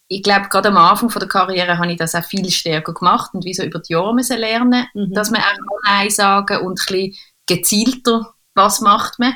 Ich 0.09 0.23
glaube, 0.23 0.49
gerade 0.49 0.69
am 0.69 0.77
Anfang 0.77 1.09
von 1.09 1.21
der 1.21 1.29
Karriere 1.29 1.79
habe 1.79 1.91
ich 1.91 1.99
das 1.99 2.15
auch 2.15 2.25
viel 2.25 2.51
stärker 2.51 2.93
gemacht 2.93 3.31
und 3.33 3.45
wie 3.47 3.55
so 3.55 3.63
über 3.63 3.79
die 3.79 3.95
Jahre 3.95 4.15
müssen 4.15 4.39
lernen, 4.39 4.87
mhm. 4.93 5.13
dass 5.13 5.31
man 5.31 5.41
auch 5.41 5.79
Nein 5.87 6.11
sagen 6.11 6.59
und 6.59 6.81
ein 6.81 6.87
bisschen 6.87 7.15
gezielter, 7.47 8.35
was 8.55 8.81
macht 8.83 9.19
man 9.19 9.35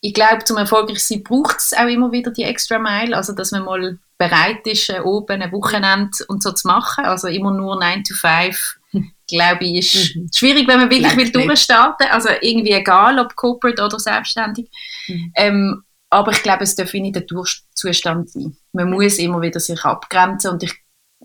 ich 0.00 0.14
glaube, 0.14 0.44
zum 0.44 0.56
erfolgreich 0.56 1.02
sein 1.02 1.22
braucht 1.22 1.58
es 1.58 1.74
auch 1.74 1.86
immer 1.86 2.10
wieder 2.10 2.30
die 2.30 2.44
extra 2.44 2.78
Mile, 2.78 3.16
also 3.16 3.34
dass 3.34 3.50
man 3.50 3.64
mal 3.64 3.98
bereit 4.16 4.66
ist, 4.66 4.88
äh, 4.90 5.00
oben 5.00 5.42
ein 5.42 5.52
Wochenende 5.52 6.24
und 6.28 6.42
so 6.42 6.52
zu 6.52 6.66
machen. 6.68 7.04
Also 7.04 7.28
immer 7.28 7.52
nur 7.52 7.78
9 7.78 8.04
to 8.04 8.14
5, 8.14 8.78
glaube 9.28 9.64
ich, 9.64 9.94
ist 9.94 10.16
mhm. 10.16 10.30
schwierig, 10.34 10.68
wenn 10.68 10.80
man 10.80 10.90
wirklich 10.90 11.16
will 11.16 11.30
durchstarten. 11.30 12.06
Also 12.10 12.30
irgendwie 12.40 12.72
egal, 12.72 13.18
ob 13.18 13.36
corporate 13.36 13.82
oder 13.82 13.98
selbstständig. 13.98 14.70
Mhm. 15.08 15.32
Ähm, 15.36 15.82
aber 16.08 16.32
ich 16.32 16.42
glaube, 16.42 16.64
es 16.64 16.74
darf 16.74 16.92
nicht 16.92 17.14
der 17.14 17.22
Durchzustand 17.22 18.30
sein. 18.30 18.56
Man 18.72 18.90
muss 18.90 19.18
immer 19.18 19.40
wieder 19.42 19.60
sich 19.60 19.84
abgrenzen 19.84 20.50
und 20.50 20.62
ich, 20.62 20.74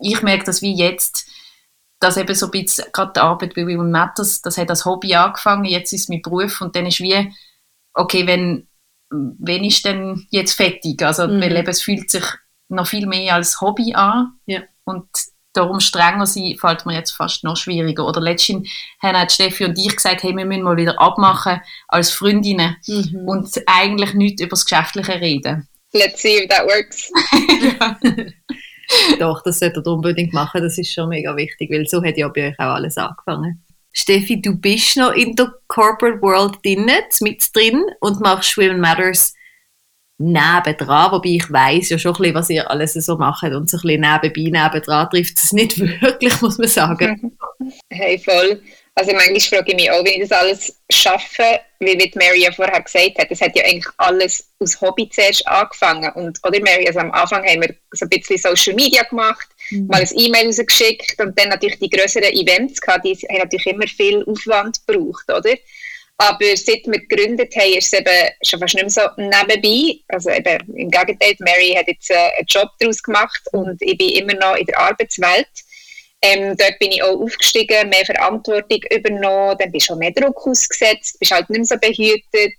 ich 0.02 0.22
merke 0.22 0.44
das 0.44 0.62
wie 0.62 0.76
jetzt, 0.76 1.28
dass 2.00 2.18
eben 2.18 2.36
so 2.36 2.48
ein 2.48 2.52
bisschen 2.52 2.86
gerade 2.92 3.14
die 3.16 3.20
Arbeit 3.20 3.56
bei 3.56 3.64
Women 3.66 3.90
Matters, 3.90 4.42
das 4.42 4.58
hat 4.58 4.70
als 4.70 4.86
Hobby 4.86 5.16
angefangen, 5.16 5.66
jetzt 5.66 5.92
ist 5.92 6.02
es 6.02 6.10
mein 6.10 6.22
Beruf 6.22 6.62
und 6.62 6.76
dann 6.76 6.86
ist 6.86 7.00
wie 7.00 7.34
okay, 7.96 8.28
wenn, 8.28 8.68
wenn 9.10 9.64
ist 9.64 9.86
denn 9.86 10.28
jetzt 10.30 10.54
fertig? 10.54 11.02
Also, 11.02 11.28
mhm. 11.28 11.42
weil 11.42 11.56
eben, 11.56 11.68
es 11.68 11.82
fühlt 11.82 12.12
sich 12.12 12.24
noch 12.70 12.88
viel 12.88 13.08
mehr 13.08 13.36
als 13.36 13.62
Hobby 13.62 13.94
an. 13.94 14.34
Ja. 14.46 14.62
Und 14.84 15.08
darum 15.54 15.80
strenger 15.80 16.26
sein, 16.26 16.58
fällt 16.60 16.86
mir 16.86 16.96
jetzt 16.96 17.12
fast 17.12 17.44
noch 17.44 17.58
schwieriger. 17.58 18.06
Oder 18.06 18.22
letztens 18.22 18.70
haben 19.02 19.30
Steffi 19.30 19.66
und 19.66 19.78
ich 19.80 19.96
gesagt, 19.96 20.24
hey, 20.24 20.36
wir 20.36 20.46
müssen 20.46 20.64
mal 20.64 20.78
wieder 20.78 21.00
abmachen 21.00 21.62
als 21.88 22.12
Freundinnen 22.12 22.76
mhm. 22.88 23.28
und 23.28 23.50
eigentlich 23.66 24.14
nicht 24.14 24.40
über 24.40 24.52
das 24.52 24.66
Geschäftliche 24.66 25.20
reden. 25.20 25.68
Let's 25.94 26.22
see 26.22 26.44
if 26.44 26.50
that 26.50 26.66
works. 26.66 27.10
Doch, 29.20 29.42
das 29.44 29.60
sollte 29.60 29.82
ihr 29.84 29.88
unbedingt 29.88 30.34
machen, 30.34 30.62
das 30.62 30.78
ist 30.78 30.94
schon 30.94 31.10
mega 31.10 31.36
wichtig, 31.36 31.72
weil 31.72 31.88
so 31.88 32.04
hat 32.04 32.18
ja 32.18 32.28
bei 32.28 32.50
euch 32.50 32.60
auch 32.60 32.76
alles 32.76 32.98
angefangen. 32.98 33.65
Steffi, 33.98 34.42
du 34.42 34.56
bist 34.56 34.98
noch 34.98 35.14
in 35.14 35.36
der 35.36 35.54
Corporate 35.68 36.22
World 36.22 36.58
drin, 36.64 36.90
mit 37.22 37.56
drin 37.56 37.84
und 38.02 38.20
machst 38.20 38.58
Women 38.58 38.80
Matters 38.80 39.34
nebendran, 40.18 41.12
wobei 41.12 41.30
ich 41.30 41.52
weiß 41.52 41.90
ja 41.90 41.98
schon 41.98 42.14
ein 42.14 42.18
bisschen, 42.18 42.36
was 42.36 42.50
ihr 42.50 42.70
alles 42.70 42.94
so 42.94 43.18
macht 43.18 43.44
und 43.44 43.70
so 43.70 43.78
ein 43.78 43.82
bisschen 43.82 44.02
nebenbei, 44.02 44.62
nebendran 44.62 45.10
trifft 45.10 45.38
es 45.38 45.54
nicht 45.54 45.80
wirklich, 46.02 46.42
muss 46.42 46.58
man 46.58 46.68
sagen. 46.68 47.38
Hey, 47.90 48.20
voll. 48.20 48.62
Also 48.98 49.12
manchmal 49.12 49.40
frage 49.42 49.72
ich 49.72 49.76
mich 49.76 49.92
auch, 49.92 50.06
wie 50.06 50.22
ich 50.22 50.22
das 50.22 50.32
alles 50.32 50.74
schaffe, 50.90 51.60
wie, 51.80 52.00
wie 52.00 52.12
Mary 52.16 52.44
ja 52.44 52.52
vorher 52.54 52.82
gesagt 52.82 53.20
hat, 53.20 53.30
das 53.30 53.42
hat 53.42 53.56
ja 53.56 53.66
eigentlich 53.66 53.94
alles 53.98 54.48
aus 54.60 54.80
Hobby 54.80 55.10
zuerst 55.10 55.46
angefangen. 55.46 56.10
Und, 56.14 56.40
oder 56.48 56.62
Mary, 56.62 56.88
also 56.88 57.00
am 57.00 57.12
Anfang 57.12 57.46
haben 57.46 57.62
wir 57.62 57.76
so 57.92 58.06
ein 58.06 58.10
bisschen 58.10 58.38
Social 58.38 58.74
Media 58.74 59.04
gemacht, 59.04 59.48
mhm. 59.72 59.88
mal 59.88 60.00
ein 60.00 60.10
E-Mail 60.16 60.48
rausgeschickt 60.48 61.20
und 61.20 61.38
dann 61.38 61.50
natürlich 61.50 61.80
die 61.80 61.90
größeren 61.90 62.32
Events 62.32 62.80
gehabt, 62.80 63.04
die 63.04 63.16
haben 63.16 63.40
natürlich 63.40 63.68
immer 63.68 63.88
viel 63.88 64.24
Aufwand 64.24 64.80
gebraucht, 64.88 65.30
oder? 65.30 65.56
Aber 66.18 66.46
seit 66.56 66.86
wir 66.86 67.00
gegründet 67.06 67.54
haben, 67.58 67.74
ist 67.74 67.94
es 67.94 68.00
eben 68.00 68.30
schon 68.44 68.62
fast 68.62 68.76
nicht 68.76 68.84
mehr 68.84 68.90
so 68.90 69.02
nebenbei. 69.18 70.00
Also 70.08 70.30
eben 70.30 70.74
im 70.74 70.90
Gegenteil, 70.90 71.36
Mary 71.40 71.76
hat 71.78 71.88
jetzt 71.88 72.10
äh, 72.10 72.16
einen 72.38 72.48
Job 72.48 72.70
daraus 72.80 73.04
gemacht 73.04 73.42
und 73.52 73.82
ich 73.82 73.98
bin 73.98 74.10
immer 74.12 74.34
noch 74.36 74.56
in 74.56 74.66
der 74.66 74.80
Arbeitswelt. 74.80 75.50
Ähm, 76.26 76.58
dort 76.58 76.80
bin 76.80 76.92
ich 76.92 77.04
auch 77.04 77.22
aufgestiegen, 77.22 77.90
mehr 77.90 78.06
Verantwortung 78.06 78.80
übernommen, 78.90 79.56
dann 79.60 79.72
bist 79.72 79.90
du 79.90 79.94
auch 79.94 79.98
mehr 79.98 80.12
Druck 80.12 80.48
ausgesetzt, 80.48 81.20
bist 81.20 81.32
halt 81.32 81.50
nicht 81.50 81.60
mehr 81.60 81.66
so 81.66 81.78
behütet. 81.78 82.56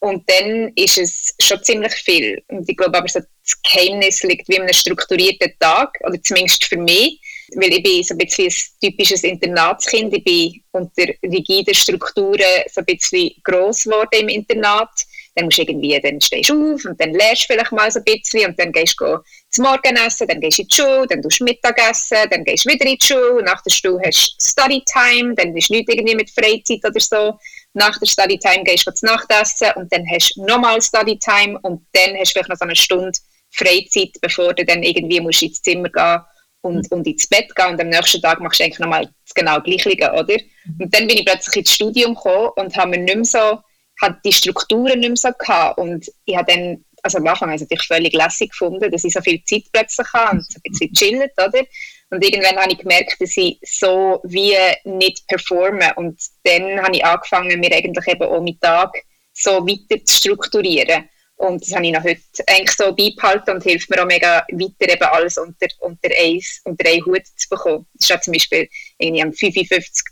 Und 0.00 0.22
dann 0.30 0.70
ist 0.76 0.98
es 0.98 1.34
schon 1.40 1.62
ziemlich 1.64 1.92
viel. 1.94 2.40
Und 2.48 2.68
ich 2.68 2.76
glaube 2.76 2.96
aber, 2.96 3.08
so 3.08 3.18
das 3.18 3.62
Geheimnis 3.62 4.22
liegt 4.22 4.48
wie 4.48 4.54
in 4.54 4.62
einem 4.62 4.72
strukturierten 4.72 5.52
Tag, 5.58 5.98
oder 6.06 6.22
zumindest 6.22 6.64
für 6.64 6.76
mich. 6.76 7.20
Weil 7.56 7.72
ich 7.72 7.82
bin 7.82 8.04
so 8.04 8.14
ein 8.14 8.18
bisschen 8.18 8.46
ein 8.46 8.90
typisches 8.90 9.24
Internatskind. 9.24 10.14
Ich 10.14 10.22
bin 10.22 10.62
unter 10.70 11.12
rigiden 11.24 11.74
Strukturen 11.74 12.62
so 12.70 12.82
ein 12.82 12.84
bisschen 12.84 13.32
gross 13.42 13.84
geworden 13.84 14.20
im 14.20 14.28
Internat 14.28 14.90
dann 15.38 15.46
musst 15.46 15.58
du 15.58 15.62
irgendwie, 15.62 16.00
dann 16.00 16.20
stehst 16.20 16.50
du 16.50 16.74
auf 16.74 16.84
und 16.84 17.00
dann 17.00 17.12
lernst 17.14 17.42
du 17.42 17.52
vielleicht 17.52 17.72
mal 17.72 17.90
so 17.90 18.00
ein 18.00 18.04
bisschen 18.04 18.48
und 18.48 18.58
dann 18.58 18.72
gehst 18.72 19.00
du 19.00 19.18
zum 19.50 19.64
Morgenessen, 19.64 20.26
dann 20.26 20.40
gehst 20.40 20.58
du 20.58 20.62
in 20.62 20.68
die 20.68 20.76
Schule, 20.76 21.06
dann 21.06 21.22
tust 21.22 21.40
du 21.40 21.44
Mittagessen, 21.44 22.18
dann 22.30 22.44
gehst 22.44 22.64
du 22.64 22.70
wieder 22.70 22.86
in 22.86 22.96
die 22.98 23.06
Schule, 23.06 23.42
nach 23.44 23.62
der 23.62 23.70
Schule 23.70 24.00
hast 24.04 24.36
du 24.38 24.50
Studytime, 24.50 25.34
dann 25.36 25.56
ist 25.56 25.70
nichts 25.70 25.92
irgendwie 25.92 26.16
mit 26.16 26.30
Freizeit 26.30 26.84
oder 26.84 27.00
so. 27.00 27.38
nach 27.74 27.96
der 27.98 28.06
Studytime 28.06 28.64
gehst 28.64 28.86
du 28.86 28.92
zu 28.92 29.06
Nachtessen 29.06 29.68
und 29.76 29.92
dann 29.92 30.04
hast 30.12 30.34
du 30.34 30.44
nochmal 30.44 30.82
Studytime 30.82 31.58
und 31.62 31.86
dann 31.92 32.16
hast 32.16 32.30
du 32.30 32.32
vielleicht 32.32 32.48
noch 32.48 32.56
so 32.56 32.64
eine 32.64 32.76
Stunde 32.76 33.18
Freizeit, 33.52 34.12
bevor 34.20 34.52
du 34.54 34.64
dann 34.64 34.82
irgendwie 34.82 35.20
musst 35.20 35.42
ins 35.42 35.62
Zimmer 35.62 35.88
gehen 35.88 36.20
und, 36.62 36.90
und 36.90 37.06
ins 37.06 37.28
Bett 37.28 37.54
gehen 37.54 37.68
und 37.68 37.80
am 37.80 37.88
nächsten 37.88 38.20
Tag 38.20 38.40
machst 38.40 38.58
du 38.58 38.64
eigentlich 38.64 38.80
nochmal 38.80 39.04
das 39.04 39.34
genau 39.34 39.60
Gleiche, 39.60 39.90
oder? 39.90 40.36
Und 40.80 40.94
dann 40.94 41.06
bin 41.06 41.18
ich 41.18 41.24
plötzlich 41.24 41.56
ins 41.56 41.74
Studium 41.74 42.14
gekommen 42.14 42.50
und 42.56 42.76
habe 42.76 42.90
mir 42.90 42.98
nicht 42.98 43.14
mehr 43.14 43.24
so, 43.24 43.60
hat 44.00 44.18
die 44.24 44.32
Strukturen 44.32 45.00
nicht 45.00 45.08
mehr 45.08 45.16
so 45.16 45.30
gehabt 45.38 45.78
und 45.78 46.10
ich 46.24 46.36
habe 46.36 46.52
dann, 46.52 46.84
also 47.02 47.18
am 47.18 47.26
Anfang 47.26 47.48
habe 47.48 47.56
ich 47.56 47.62
es 47.62 47.68
natürlich 47.68 47.86
völlig 47.86 48.14
lässig 48.14 48.50
gefunden, 48.50 48.90
dass 48.90 49.04
ich 49.04 49.12
so 49.12 49.20
viel 49.20 49.42
Zeit 49.44 49.64
plötzlich 49.72 50.12
habe 50.12 50.36
und 50.36 50.44
so 50.50 50.58
ein 50.58 50.70
bisschen 50.70 50.92
chillen, 50.92 51.30
oder? 51.36 51.62
Und 52.10 52.24
irgendwann 52.24 52.56
habe 52.56 52.72
ich 52.72 52.78
gemerkt, 52.78 53.20
dass 53.20 53.36
ich 53.36 53.58
so 53.62 54.20
wie 54.24 54.56
nicht 54.84 55.26
performe. 55.26 55.92
Und 55.96 56.18
dann 56.44 56.82
habe 56.82 56.96
ich 56.96 57.04
angefangen, 57.04 57.60
mir 57.60 57.74
eigentlich 57.74 58.06
eben 58.06 58.22
auch 58.22 58.40
mit 58.40 58.60
Tag 58.60 58.94
so 59.34 59.66
weiter 59.66 60.02
zu 60.04 60.14
strukturieren. 60.14 61.08
Und 61.36 61.62
das 61.62 61.74
habe 61.74 61.86
ich 61.86 61.92
noch 61.92 62.02
heute 62.02 62.20
eigentlich 62.48 62.72
so 62.72 62.94
beibehalten 62.94 63.50
und 63.50 63.62
hilft 63.62 63.90
mir 63.90 64.02
auch 64.02 64.06
mega 64.06 64.44
weiter, 64.50 64.92
eben 64.92 65.04
alles 65.04 65.38
unter, 65.38 65.68
unter, 65.80 66.08
eins, 66.18 66.60
unter 66.64 66.88
einen 66.88 67.04
Hut 67.04 67.26
zu 67.36 67.48
bekommen. 67.48 67.86
Das 67.94 68.10
ist 68.10 68.24
zum 68.24 68.32
Beispiel 68.32 68.68
irgendwie 68.98 69.22
am 69.22 69.32
55 69.32 70.04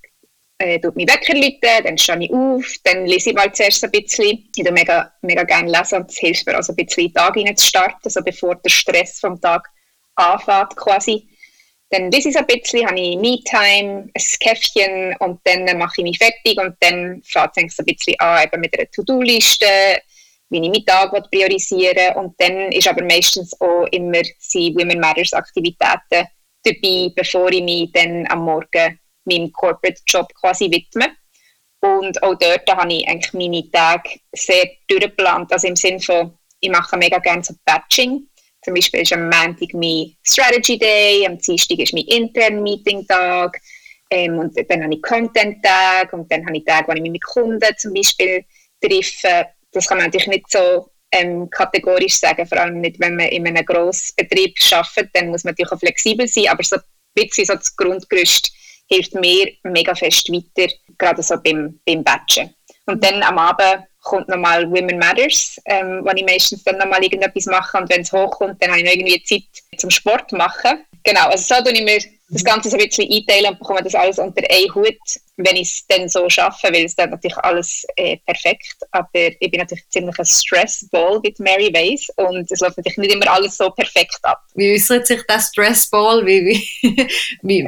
äh, 0.58 0.78
tut 0.80 0.96
mein 0.96 1.08
Wecker 1.08 1.34
läuten, 1.34 1.84
dann 1.84 1.98
stehe 1.98 2.24
ich 2.24 2.32
auf, 2.32 2.76
dann 2.84 3.06
lese 3.06 3.30
ich 3.30 3.36
mal 3.36 3.52
zuerst 3.52 3.84
ein 3.84 3.90
bisschen. 3.90 4.48
Ich 4.54 4.64
tue 4.64 4.72
mega, 4.72 5.12
mega 5.22 5.42
gerne 5.44 5.70
lesen 5.70 6.00
und 6.00 6.10
das 6.10 6.16
hilft 6.16 6.46
mir 6.46 6.58
auch 6.58 6.62
so 6.62 6.72
ein 6.72 6.76
bisschen 6.76 7.04
in 7.04 7.08
den 7.10 7.14
Tag 7.14 7.34
hineinzustarten, 7.34 8.10
so 8.10 8.22
bevor 8.22 8.56
der 8.56 8.70
Stress 8.70 9.20
vom 9.20 9.40
Tag 9.40 9.68
anfängt 10.14 10.76
quasi. 10.76 11.28
Dann 11.90 12.10
lese 12.10 12.30
ich 12.30 12.36
ein 12.36 12.46
bisschen, 12.46 12.86
habe 12.86 12.98
ich 12.98 13.16
Me-Time, 13.16 14.08
ein 14.12 14.22
Käffchen 14.40 15.14
und 15.20 15.40
dann 15.44 15.78
mache 15.78 15.94
ich 15.98 16.02
mich 16.02 16.18
fertig 16.18 16.58
und 16.58 16.74
dann 16.80 17.22
fängt 17.24 17.70
es 17.70 17.78
ein 17.78 17.84
bisschen 17.84 18.18
an 18.18 18.44
eben 18.44 18.60
mit 18.60 18.76
einer 18.76 18.90
To-Do-Liste, 18.90 19.66
wie 20.48 20.58
ich 20.58 20.68
meinen 20.68 20.86
Tag 20.86 21.12
priorisieren 21.30 22.16
und 22.16 22.34
dann 22.38 22.72
ist 22.72 22.88
aber 22.88 23.04
meistens 23.04 23.60
auch 23.60 23.86
immer 23.92 24.22
die 24.22 24.74
Women 24.74 24.98
Matters 24.98 25.32
Aktivitäten 25.32 26.26
dabei, 26.64 27.12
bevor 27.14 27.52
ich 27.52 27.62
mich 27.62 27.92
dann 27.92 28.26
am 28.30 28.44
Morgen 28.44 28.98
meinem 29.26 29.52
Corporate 29.52 30.00
Job 30.06 30.32
quasi 30.34 30.70
widme. 30.70 31.14
Und 31.80 32.22
auch 32.22 32.34
dort 32.34 32.68
habe 32.68 32.92
ich 32.92 33.06
eigentlich 33.06 33.32
meine 33.32 33.70
Tage 33.70 34.18
sehr 34.32 34.70
durchgeplant, 34.88 35.52
also 35.52 35.68
im 35.68 35.76
Sinne 35.76 36.00
von, 36.00 36.36
ich 36.60 36.70
mache 36.70 36.96
mega 36.96 37.18
gerne 37.18 37.44
so 37.44 37.54
Batching. 37.64 38.26
Zum 38.64 38.74
Beispiel 38.74 39.02
ist 39.02 39.12
am 39.12 39.28
Montag 39.28 39.72
mein 39.74 40.16
Strategy 40.26 40.78
Day, 40.78 41.26
am 41.26 41.38
Dienstag 41.38 41.78
ist 41.78 41.92
mein 41.92 42.04
Intern 42.04 42.62
Meeting 42.62 43.06
Tag 43.06 43.60
ähm, 44.10 44.38
und 44.38 44.56
dann 44.68 44.82
habe 44.82 44.94
ich 44.94 45.02
Content 45.02 45.62
Tag 45.62 46.12
und 46.12 46.30
dann 46.32 46.44
habe 46.46 46.56
ich 46.56 46.64
Tage, 46.64 46.88
wo 46.88 46.92
ich 46.92 47.02
mich 47.02 47.12
mit 47.12 47.24
Kunden 47.24 47.76
zum 47.76 47.92
Beispiel 47.92 48.44
treffe. 48.80 49.46
Das 49.70 49.86
kann 49.86 49.98
man 49.98 50.06
natürlich 50.06 50.28
nicht 50.28 50.50
so 50.50 50.90
ähm, 51.12 51.48
kategorisch 51.50 52.18
sagen, 52.18 52.46
vor 52.46 52.58
allem 52.58 52.80
nicht, 52.80 52.98
wenn 53.00 53.16
man 53.16 53.28
in 53.28 53.46
einem 53.46 53.64
Grossbetrieb 53.64 54.56
arbeitet, 54.72 55.10
dann 55.14 55.28
muss 55.28 55.44
man 55.44 55.52
natürlich 55.52 55.72
auch 55.72 55.78
flexibel 55.78 56.26
sein, 56.26 56.48
aber 56.48 56.62
so 56.62 56.76
ein 56.76 56.82
bisschen 57.14 57.46
so 57.46 57.54
das 57.54 57.74
Grundgerüst 57.76 58.52
hilft 58.86 59.14
mir 59.14 59.52
mega 59.64 59.94
fest 59.94 60.30
weiter, 60.30 60.72
gerade 60.98 61.22
so 61.22 61.36
beim, 61.42 61.78
beim 61.86 62.02
Batchen. 62.04 62.54
Und 62.86 63.02
dann 63.04 63.22
am 63.22 63.38
Abend 63.38 63.84
kommt 64.02 64.28
nochmal 64.28 64.70
Women 64.70 64.98
Matters, 64.98 65.60
ähm, 65.64 66.02
wo 66.04 66.10
ich 66.14 66.24
meistens 66.24 66.62
dann 66.62 66.78
nochmal 66.78 67.02
irgendetwas 67.02 67.46
mache 67.46 67.76
und 67.78 67.90
wenn 67.90 68.02
es 68.02 68.12
hochkommt, 68.12 68.62
dann 68.62 68.70
habe 68.70 68.80
ich 68.80 68.86
noch 68.86 68.92
irgendwie 68.92 69.22
Zeit 69.24 69.80
zum 69.80 69.90
Sport 69.90 70.30
machen. 70.32 70.84
Genau, 71.06 71.28
also 71.28 71.54
so 71.54 71.62
tue 71.62 71.72
ich 71.72 71.84
mir 71.84 71.98
das 72.30 72.42
Ganze 72.42 72.68
so 72.68 72.76
ein 72.76 72.84
bisschen 72.84 73.08
einteilen 73.08 73.52
und 73.52 73.60
bekomme 73.60 73.80
das 73.80 73.94
alles 73.94 74.18
unter 74.18 74.42
einen 74.50 74.74
Hut, 74.74 74.98
wenn 75.36 75.54
ich 75.54 75.68
es 75.68 75.86
dann 75.86 76.08
so 76.08 76.28
schaffe, 76.28 76.66
weil 76.72 76.84
es 76.84 76.96
dann 76.96 77.10
natürlich 77.10 77.36
alles 77.36 77.84
äh, 77.94 78.16
perfekt, 78.26 78.74
aber 78.90 79.08
ich 79.14 79.50
bin 79.50 79.60
natürlich 79.60 79.88
ziemlich 79.90 80.18
ein 80.18 80.24
Stressball, 80.24 81.20
wie 81.22 81.32
Mary 81.38 81.72
weiss, 81.72 82.08
und 82.16 82.50
es 82.50 82.58
läuft 82.58 82.78
natürlich 82.78 82.98
nicht 82.98 83.14
immer 83.14 83.30
alles 83.30 83.56
so 83.56 83.70
perfekt 83.70 84.18
ab. 84.22 84.42
Wie 84.56 84.74
äußert 84.74 85.06
sich 85.06 85.22
das 85.28 85.50
Stressball? 85.50 86.26
Wie, 86.26 86.44
wie, 86.82 87.08
wie, 87.42 87.66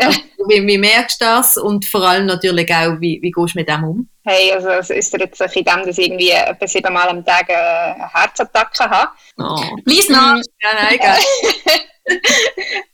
wie, 0.49 0.66
wie, 0.66 0.78
merkst 0.78 1.21
du 1.21 1.25
das? 1.25 1.57
Und 1.57 1.87
vor 1.87 2.02
allem 2.02 2.26
natürlich 2.26 2.75
auch, 2.75 3.00
wie, 3.00 3.21
wie 3.23 3.30
gehst 3.30 3.54
du 3.54 3.59
mit 3.61 3.68
dem 3.68 3.85
um? 3.85 4.09
Hey, 4.25 4.50
also 4.52 4.71
es 4.71 4.90
äußert 4.90 5.37
sich 5.37 5.57
in 5.57 5.64
dem, 5.64 5.87
dass 5.87 5.99
ich 5.99 6.07
irgendwie 6.07 6.30
etwa 6.30 6.66
siebenmal 6.66 7.09
am 7.09 7.25
Tag 7.25 7.49
eine 7.49 8.12
Herzattacke 8.12 8.90
habe. 8.90 9.12
Oh. 9.38 9.76
Please 9.85 10.11
not! 10.11 10.45
Ja, 10.61 10.71
nein. 10.75 10.99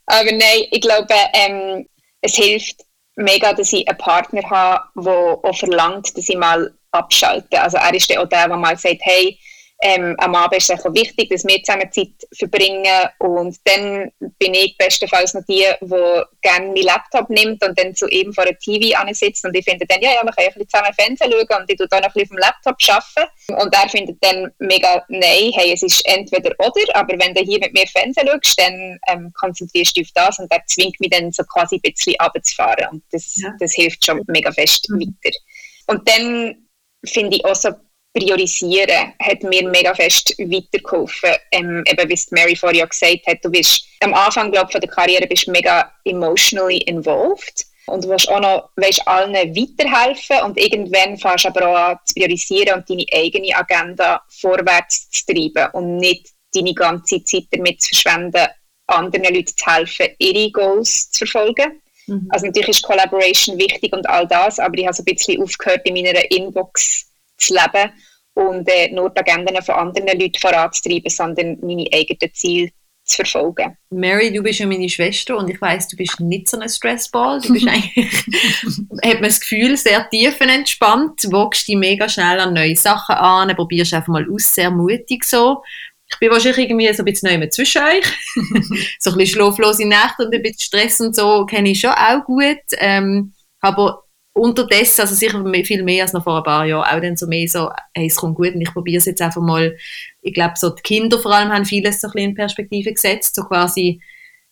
Aber 0.05 0.31
nein, 0.31 0.67
ich 0.71 0.81
glaube, 0.81 1.13
ähm, 1.33 1.87
es 2.21 2.35
hilft 2.35 2.81
mega, 3.15 3.53
dass 3.53 3.73
ich 3.73 3.87
einen 3.87 3.97
Partner 3.97 4.49
habe, 4.49 4.83
der 4.95 5.39
auch 5.43 5.57
verlangt, 5.57 6.17
dass 6.17 6.29
ich 6.29 6.37
mal 6.37 6.73
abschalte. 6.91 7.61
Also 7.61 7.77
er 7.77 7.93
ist 7.93 8.17
auch 8.17 8.27
der, 8.27 8.47
der 8.47 8.57
mal 8.57 8.77
sagt, 8.77 9.01
hey, 9.01 9.37
ähm, 9.85 10.15
am 10.17 10.33
Abend 10.33 10.57
ist 10.57 10.71
es 10.71 10.83
auch 10.83 10.93
wichtig, 10.95 11.29
dass 11.29 11.45
wir 11.45 11.61
zusammen 11.61 11.91
Zeit 11.91 12.09
verbringen 12.35 13.07
und 13.19 13.55
dann 13.65 14.11
bin 14.39 14.55
ich 14.55 14.75
bestenfalls 14.79 15.35
noch 15.35 15.43
die, 15.47 15.63
die 15.79 16.21
gerne 16.41 16.67
meinen 16.67 16.81
Laptop 16.81 17.29
nimmt 17.29 17.63
und 17.63 17.79
dann 17.79 17.93
zu 17.93 18.07
eben 18.07 18.33
vor 18.33 18.45
der 18.45 18.57
TV 18.57 18.97
ansitzt 18.99 19.45
und 19.45 19.55
ich 19.55 19.63
finde 19.63 19.85
dann, 19.85 20.01
ja, 20.01 20.13
ja, 20.13 20.23
wir 20.23 20.31
können 20.31 20.47
ein 20.47 20.53
bisschen 20.53 20.69
zusammen 20.69 20.93
Fernsehen 20.95 21.31
schauen 21.31 21.61
und 21.61 21.69
ich 21.71 21.77
tue 21.77 21.87
dann 21.87 22.01
noch 22.01 22.07
ein 22.07 22.13
bisschen 22.13 22.37
auf 22.37 22.63
dem 22.63 22.73
Laptop 22.73 22.77
arbeiten 22.89 23.63
und 23.63 23.75
er 23.75 23.89
findet 23.89 24.23
dann 24.23 24.51
mega, 24.57 25.05
nein, 25.09 25.51
hey, 25.53 25.73
es 25.73 25.83
ist 25.83 26.01
entweder 26.07 26.55
oder, 26.57 26.95
aber 26.95 27.13
wenn 27.19 27.35
du 27.35 27.41
hier 27.41 27.59
mit 27.59 27.73
mir 27.73 27.85
Fernsehen 27.85 28.27
schaust, 28.27 28.59
dann 28.59 28.97
ähm, 29.07 29.31
konzentrierst 29.39 29.95
du 29.95 30.01
dich 30.01 30.09
auf 30.09 30.13
das 30.15 30.39
und 30.39 30.51
er 30.51 30.63
zwingt 30.65 30.99
mich 30.99 31.11
dann 31.11 31.31
so 31.31 31.43
quasi 31.43 31.75
ein 31.75 31.81
bisschen 31.81 32.15
runterzufahren 32.19 32.87
und 32.91 33.03
das, 33.11 33.35
ja. 33.35 33.53
das 33.59 33.73
hilft 33.75 34.03
schon 34.03 34.23
mega 34.29 34.51
fest 34.51 34.89
mhm. 34.89 35.01
weiter. 35.01 35.37
Und 35.85 36.09
dann 36.09 36.65
finde 37.05 37.37
ich 37.37 37.45
auch 37.45 37.55
so 37.55 37.69
Priorisieren 38.15 39.13
hat 39.21 39.43
mir 39.43 39.67
mega 39.67 39.93
fest 39.93 40.35
weitergeholfen. 40.39 41.31
Ähm, 41.51 41.83
eben, 41.85 42.09
wie 42.09 42.19
Mary 42.31 42.55
vorher 42.55 42.87
gesagt 42.87 43.27
hat, 43.27 43.43
du 43.43 43.49
bist 43.49 43.85
am 43.99 44.13
Anfang 44.13 44.51
glaub, 44.51 44.71
von 44.71 44.79
der 44.79 44.89
Karriere 44.89 45.27
bist 45.27 45.49
mega 45.49 45.91
emotionally 46.05 46.77
involved 46.77 47.65
und 47.87 48.03
du 48.03 48.09
willst 48.09 48.29
auch 48.29 48.39
noch 48.39 48.69
weißt, 48.77 49.05
allen 49.05 49.33
weiterhelfen 49.33 50.37
und 50.45 50.57
irgendwann 50.57 51.17
fängst 51.17 51.43
du 51.43 51.49
aber 51.49 51.67
auch 51.67 51.75
an 51.75 51.99
zu 52.05 52.13
priorisieren 52.13 52.75
und 52.79 52.89
deine 52.89 53.05
eigene 53.13 53.55
Agenda 53.55 54.21
vorwärts 54.29 55.09
zu 55.09 55.25
treiben 55.25 55.69
und 55.73 55.97
nicht 55.97 56.29
deine 56.53 56.73
ganze 56.73 57.21
Zeit 57.23 57.43
damit 57.51 57.81
zu 57.81 57.89
verschwenden, 57.89 58.47
anderen 58.87 59.35
Leuten 59.35 59.47
zu 59.47 59.65
helfen, 59.65 60.07
ihre 60.19 60.51
Goals 60.51 61.11
zu 61.11 61.25
verfolgen. 61.25 61.81
Mhm. 62.07 62.27
Also 62.29 62.45
natürlich 62.45 62.69
ist 62.69 62.83
Collaboration 62.83 63.57
wichtig 63.57 63.91
und 63.93 64.07
all 64.07 64.27
das, 64.27 64.59
aber 64.59 64.77
ich 64.77 64.85
habe 64.85 64.95
so 64.95 65.03
ein 65.03 65.13
bisschen 65.13 65.41
aufgehört, 65.41 65.81
in 65.85 65.95
meiner 65.95 66.31
Inbox 66.31 67.07
zu 67.37 67.53
leben 67.53 67.91
und 68.33 68.67
äh, 68.67 68.91
nur 68.91 69.09
die 69.09 69.19
Agenden 69.19 69.61
von 69.63 69.75
anderen 69.75 70.19
Leuten 70.19 70.39
voranzutreiben, 70.39 71.09
sondern 71.09 71.57
meine 71.61 71.87
eigenen 71.91 72.33
Ziele 72.33 72.69
zu 73.05 73.23
verfolgen. 73.23 73.77
Mary, 73.91 74.33
du 74.33 74.41
bist 74.41 74.59
ja 74.59 74.67
meine 74.67 74.89
Schwester 74.89 75.37
und 75.37 75.49
ich 75.49 75.61
weiß, 75.61 75.87
du 75.89 75.95
bist 75.95 76.19
nicht 76.19 76.49
so 76.49 76.59
ein 76.59 76.67
Stressball. 76.67 77.39
Du 77.39 77.53
bist 77.53 77.67
eigentlich, 77.69 78.11
hat 79.03 79.13
man 79.13 79.23
das 79.23 79.39
Gefühl, 79.39 79.77
sehr 79.77 80.09
tiefenentspannt, 80.09 81.31
wogst 81.31 81.67
dich 81.67 81.75
mega 81.75 82.09
schnell 82.09 82.39
an 82.39 82.53
neue 82.53 82.75
Sachen 82.75 83.15
an, 83.15 83.55
probierst 83.55 83.93
einfach 83.93 84.09
mal 84.09 84.27
aus, 84.29 84.53
sehr 84.53 84.71
mutig 84.71 85.23
so. 85.23 85.61
Ich 86.07 86.19
bin 86.19 86.29
wahrscheinlich 86.29 86.69
irgendwie 86.69 86.93
so 86.93 87.01
ein 87.01 87.05
bisschen 87.05 87.39
neu 87.39 87.47
zwischen 87.47 87.81
euch. 87.81 88.05
so 88.99 89.11
ein 89.11 89.17
bisschen 89.17 89.39
schlaflose 89.39 89.87
Nächte 89.87 90.25
und 90.25 90.33
ein 90.33 90.41
bisschen 90.41 90.59
Stress 90.59 91.01
und 91.01 91.15
so 91.15 91.45
kenne 91.45 91.69
ich 91.69 91.79
schon 91.79 91.91
auch 91.91 92.23
gut. 92.25 92.61
Ähm, 92.77 93.33
aber 93.59 94.03
unterdessen, 94.35 95.01
also 95.01 95.15
sicher 95.15 95.41
viel 95.63 95.83
mehr 95.83 96.03
als 96.03 96.13
noch 96.13 96.23
vor 96.23 96.37
ein 96.37 96.43
paar 96.43 96.65
Jahren, 96.65 96.83
auch 96.83 97.01
dann 97.01 97.15
so 97.15 97.25
mehr 97.25 97.47
so, 97.47 97.69
hey, 97.93 98.07
es 98.07 98.17
kommt 98.17 98.35
gut 98.35 98.53
und 98.53 98.61
ich 98.61 98.73
probiere 98.73 98.97
es 98.97 99.05
jetzt 99.05 99.21
einfach 99.21 99.41
mal. 99.41 99.77
Ich 100.21 100.33
glaube, 100.33 100.53
so 100.57 100.69
die 100.69 100.81
Kinder 100.81 101.17
vor 101.19 101.33
allem 101.33 101.51
haben 101.51 101.65
vieles 101.65 102.01
so 102.01 102.07
ein 102.07 102.11
bisschen 102.13 102.29
in 102.29 102.35
Perspektive 102.35 102.93
gesetzt, 102.93 103.35
so 103.35 103.43
quasi, 103.43 104.01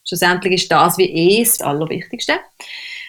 schlussendlich 0.07 0.53
ist 0.53 0.71
das 0.71 0.97
wie 0.97 1.09
eh 1.09 1.43
das 1.43 1.59
Allerwichtigste. 1.59 2.33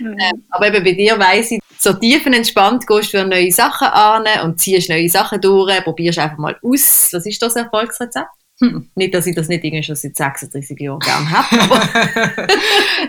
Mhm. 0.01 0.17
Ähm, 0.19 0.45
aber 0.51 0.67
eben 0.67 0.85
bei 0.85 0.93
dir 0.93 1.17
weiss 1.19 1.53
ich, 1.53 1.61
so 1.79 1.93
tiefenentspannt 1.93 2.87
gehst 2.87 3.15
du 3.15 3.19
für 3.19 3.25
neue 3.25 3.53
Sachen 3.53 3.89
an 3.89 4.27
und 4.45 4.59
ziehst 4.59 4.89
neue 4.89 5.09
Sachen 5.09 5.41
durch, 5.41 5.85
probierst 5.85 6.19
einfach 6.19 6.39
mal 6.39 6.59
aus. 6.61 7.09
Was 7.13 7.25
ist 7.25 7.41
das 7.41 7.55
Erfolgsrezept? 7.55 8.31
Hm. 8.61 8.91
Nicht, 8.97 9.15
dass 9.15 9.27
ich 9.27 9.37
das 9.37 9.49
nicht 9.49 9.63
irgendwie 9.63 9.83
schon 9.85 9.97
seit 9.97 10.17
36 10.17 10.79
Jahren 10.81 10.99
gerne 10.99 11.31
habe, 11.31 12.49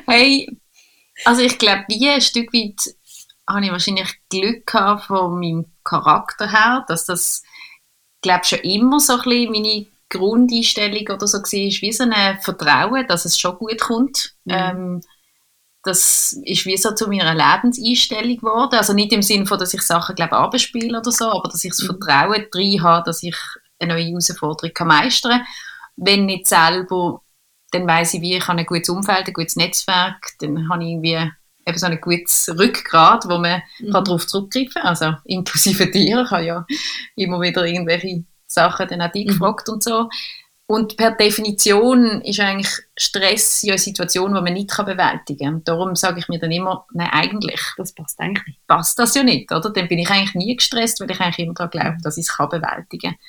hey, 0.07 0.47
also 1.23 1.41
ich 1.41 1.57
glaube, 1.57 1.85
wie 1.87 2.09
ein 2.09 2.21
Stück 2.21 2.53
weit 2.53 2.95
habe 3.47 3.65
ich 3.65 3.71
wahrscheinlich 3.71 4.09
Glück 4.29 4.65
gehabt 4.65 5.05
von 5.05 5.39
meinem 5.39 5.65
Charakter 5.83 6.49
her, 6.49 6.85
dass 6.87 7.05
das, 7.05 7.43
glaube 8.21 8.43
schon 8.43 8.59
immer 8.59 8.99
so 8.99 9.13
ein 9.13 9.21
bisschen 9.23 9.51
meine 9.51 9.85
Grundeinstellung 10.09 11.15
oder 11.15 11.27
so 11.27 11.37
war, 11.39 11.43
wie 11.51 11.91
so 11.91 12.03
ein 12.03 12.39
Vertrauen, 12.41 13.07
dass 13.07 13.25
es 13.25 13.39
schon 13.39 13.55
gut 13.57 13.79
kommt. 13.81 14.35
Mhm. 14.45 14.53
Ähm, 14.53 15.01
das 15.83 16.33
ist 16.43 16.65
wie 16.65 16.77
so 16.77 16.95
zu 16.95 17.07
meiner 17.07 17.35
Lebenseinstellung 17.35 18.37
geworden. 18.37 18.75
Also 18.75 18.93
nicht 18.93 19.13
im 19.13 19.21
Sinne 19.21 19.45
von, 19.45 19.59
dass 19.59 19.73
ich 19.73 19.83
Sachen, 19.83 20.15
glaube 20.15 20.33
abspiele 20.35 20.97
oder 20.97 21.11
so, 21.11 21.25
aber 21.25 21.49
dass 21.49 21.63
ich 21.63 21.71
das 21.71 21.83
mhm. 21.83 21.97
Vertrauen 21.99 22.45
drin 22.51 22.81
habe, 22.81 23.05
dass 23.05 23.21
ich 23.21 23.37
eine 23.79 23.93
neue 23.93 24.05
Herausforderung 24.05 24.73
kann 24.73 24.87
meistern 24.87 25.31
kann. 25.31 25.47
Wenn 25.95 26.25
nicht 26.25 26.47
selber, 26.47 27.21
dann 27.71 27.87
weiß 27.87 28.15
ich, 28.15 28.21
wie 28.21 28.35
ich 28.35 28.47
habe 28.47 28.59
ein 28.59 28.65
gutes 28.65 28.89
Umfeld, 28.89 29.27
ein 29.27 29.33
gutes 29.33 29.55
Netzwerk, 29.55 30.31
dann 30.39 30.69
habe 30.69 30.83
ich 30.83 31.01
wie 31.01 31.31
eben 31.65 31.77
so 31.77 31.85
ein 31.87 31.99
gutes 32.01 32.49
Rückgrat, 32.57 33.25
wo 33.25 33.37
man 33.37 33.61
Mhm. 33.79 33.91
kann 33.91 34.03
darauf 34.05 34.27
zurückgreifen 34.27 34.73
kann. 34.73 34.83
Also 34.83 35.13
inklusive 35.25 35.87
dir, 35.91 36.21
ich 36.23 36.31
habe 36.31 36.45
ja 36.45 36.65
immer 37.15 37.41
wieder 37.41 37.65
irgendwelche 37.65 38.23
Sachen 38.47 38.87
dann 38.87 39.01
auch 39.01 39.11
dich 39.11 39.25
Mhm. 39.25 39.29
gefragt 39.31 39.69
und 39.69 39.83
so. 39.83 40.09
Und 40.67 40.97
per 40.97 41.11
Definition 41.11 42.21
ist 42.21 42.39
eigentlich 42.39 42.71
Stress 42.97 43.61
ja 43.61 43.73
eine 43.73 43.77
Situation, 43.79 44.33
die 44.33 44.41
man 44.41 44.53
nicht 44.53 44.71
kann 44.71 44.87
bewältigen 44.87 45.45
kann. 45.57 45.63
Darum 45.63 45.95
sage 45.95 46.19
ich 46.19 46.27
mir 46.27 46.39
dann 46.39 46.51
immer, 46.51 46.87
nein, 46.91 47.09
eigentlich 47.11 47.61
Das 47.77 47.93
passt 47.93 48.19
eigentlich 48.19 48.47
nicht. 48.47 48.67
passt 48.67 48.97
das 48.97 49.13
ja 49.13 49.21
nicht, 49.21 49.51
oder? 49.51 49.69
Dann 49.71 49.87
bin 49.87 49.99
ich 49.99 50.09
eigentlich 50.09 50.33
nie 50.33 50.55
gestresst, 50.55 50.99
weil 51.01 51.11
ich 51.11 51.19
eigentlich 51.21 51.45
immer 51.45 51.53
daran 51.53 51.69
glaube, 51.69 51.97
dass 52.01 52.17
ich 52.17 52.23
es 52.27 52.35
kann 52.35 52.49
bewältigen 52.49 53.11
kann. 53.11 53.19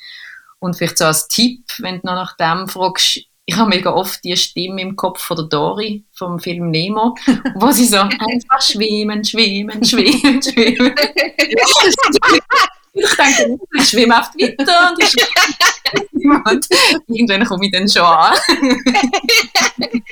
Und 0.59 0.75
vielleicht 0.77 0.97
so 0.97 1.05
als 1.05 1.27
Tipp, 1.27 1.63
wenn 1.77 2.01
du 2.01 2.07
noch 2.07 2.15
nach 2.15 2.35
dem 2.37 2.67
fragst, 2.67 3.19
ich 3.49 3.55
habe 3.55 3.69
mega 3.69 3.91
oft 3.91 4.21
die 4.25 4.35
Stimme 4.35 4.81
im 4.81 4.97
Kopf 4.97 5.21
von 5.21 5.37
der 5.37 5.45
Dory 5.45 6.03
vom 6.11 6.37
Film 6.37 6.69
Nemo, 6.69 7.15
wo 7.55 7.71
sie 7.71 7.85
so 7.85 7.97
einfach 7.97 8.61
schwimmen, 8.61 9.23
schwimmen, 9.23 9.83
schwimmen, 9.85 10.41
schwimmen. 10.41 10.93
ich 12.93 13.15
denke, 13.15 13.57
ich 13.77 13.87
schwimme 13.87 14.17
oft 14.17 14.33
weiter 14.35 14.91
und 14.91 15.01
ich 15.01 15.09
schwimme 15.09 16.43
und 16.43 16.67
irgendwann 17.07 17.45
komme 17.45 17.65
ich 17.65 17.71
dann 17.71 17.87
schon 17.87 18.03
an. 18.03 18.37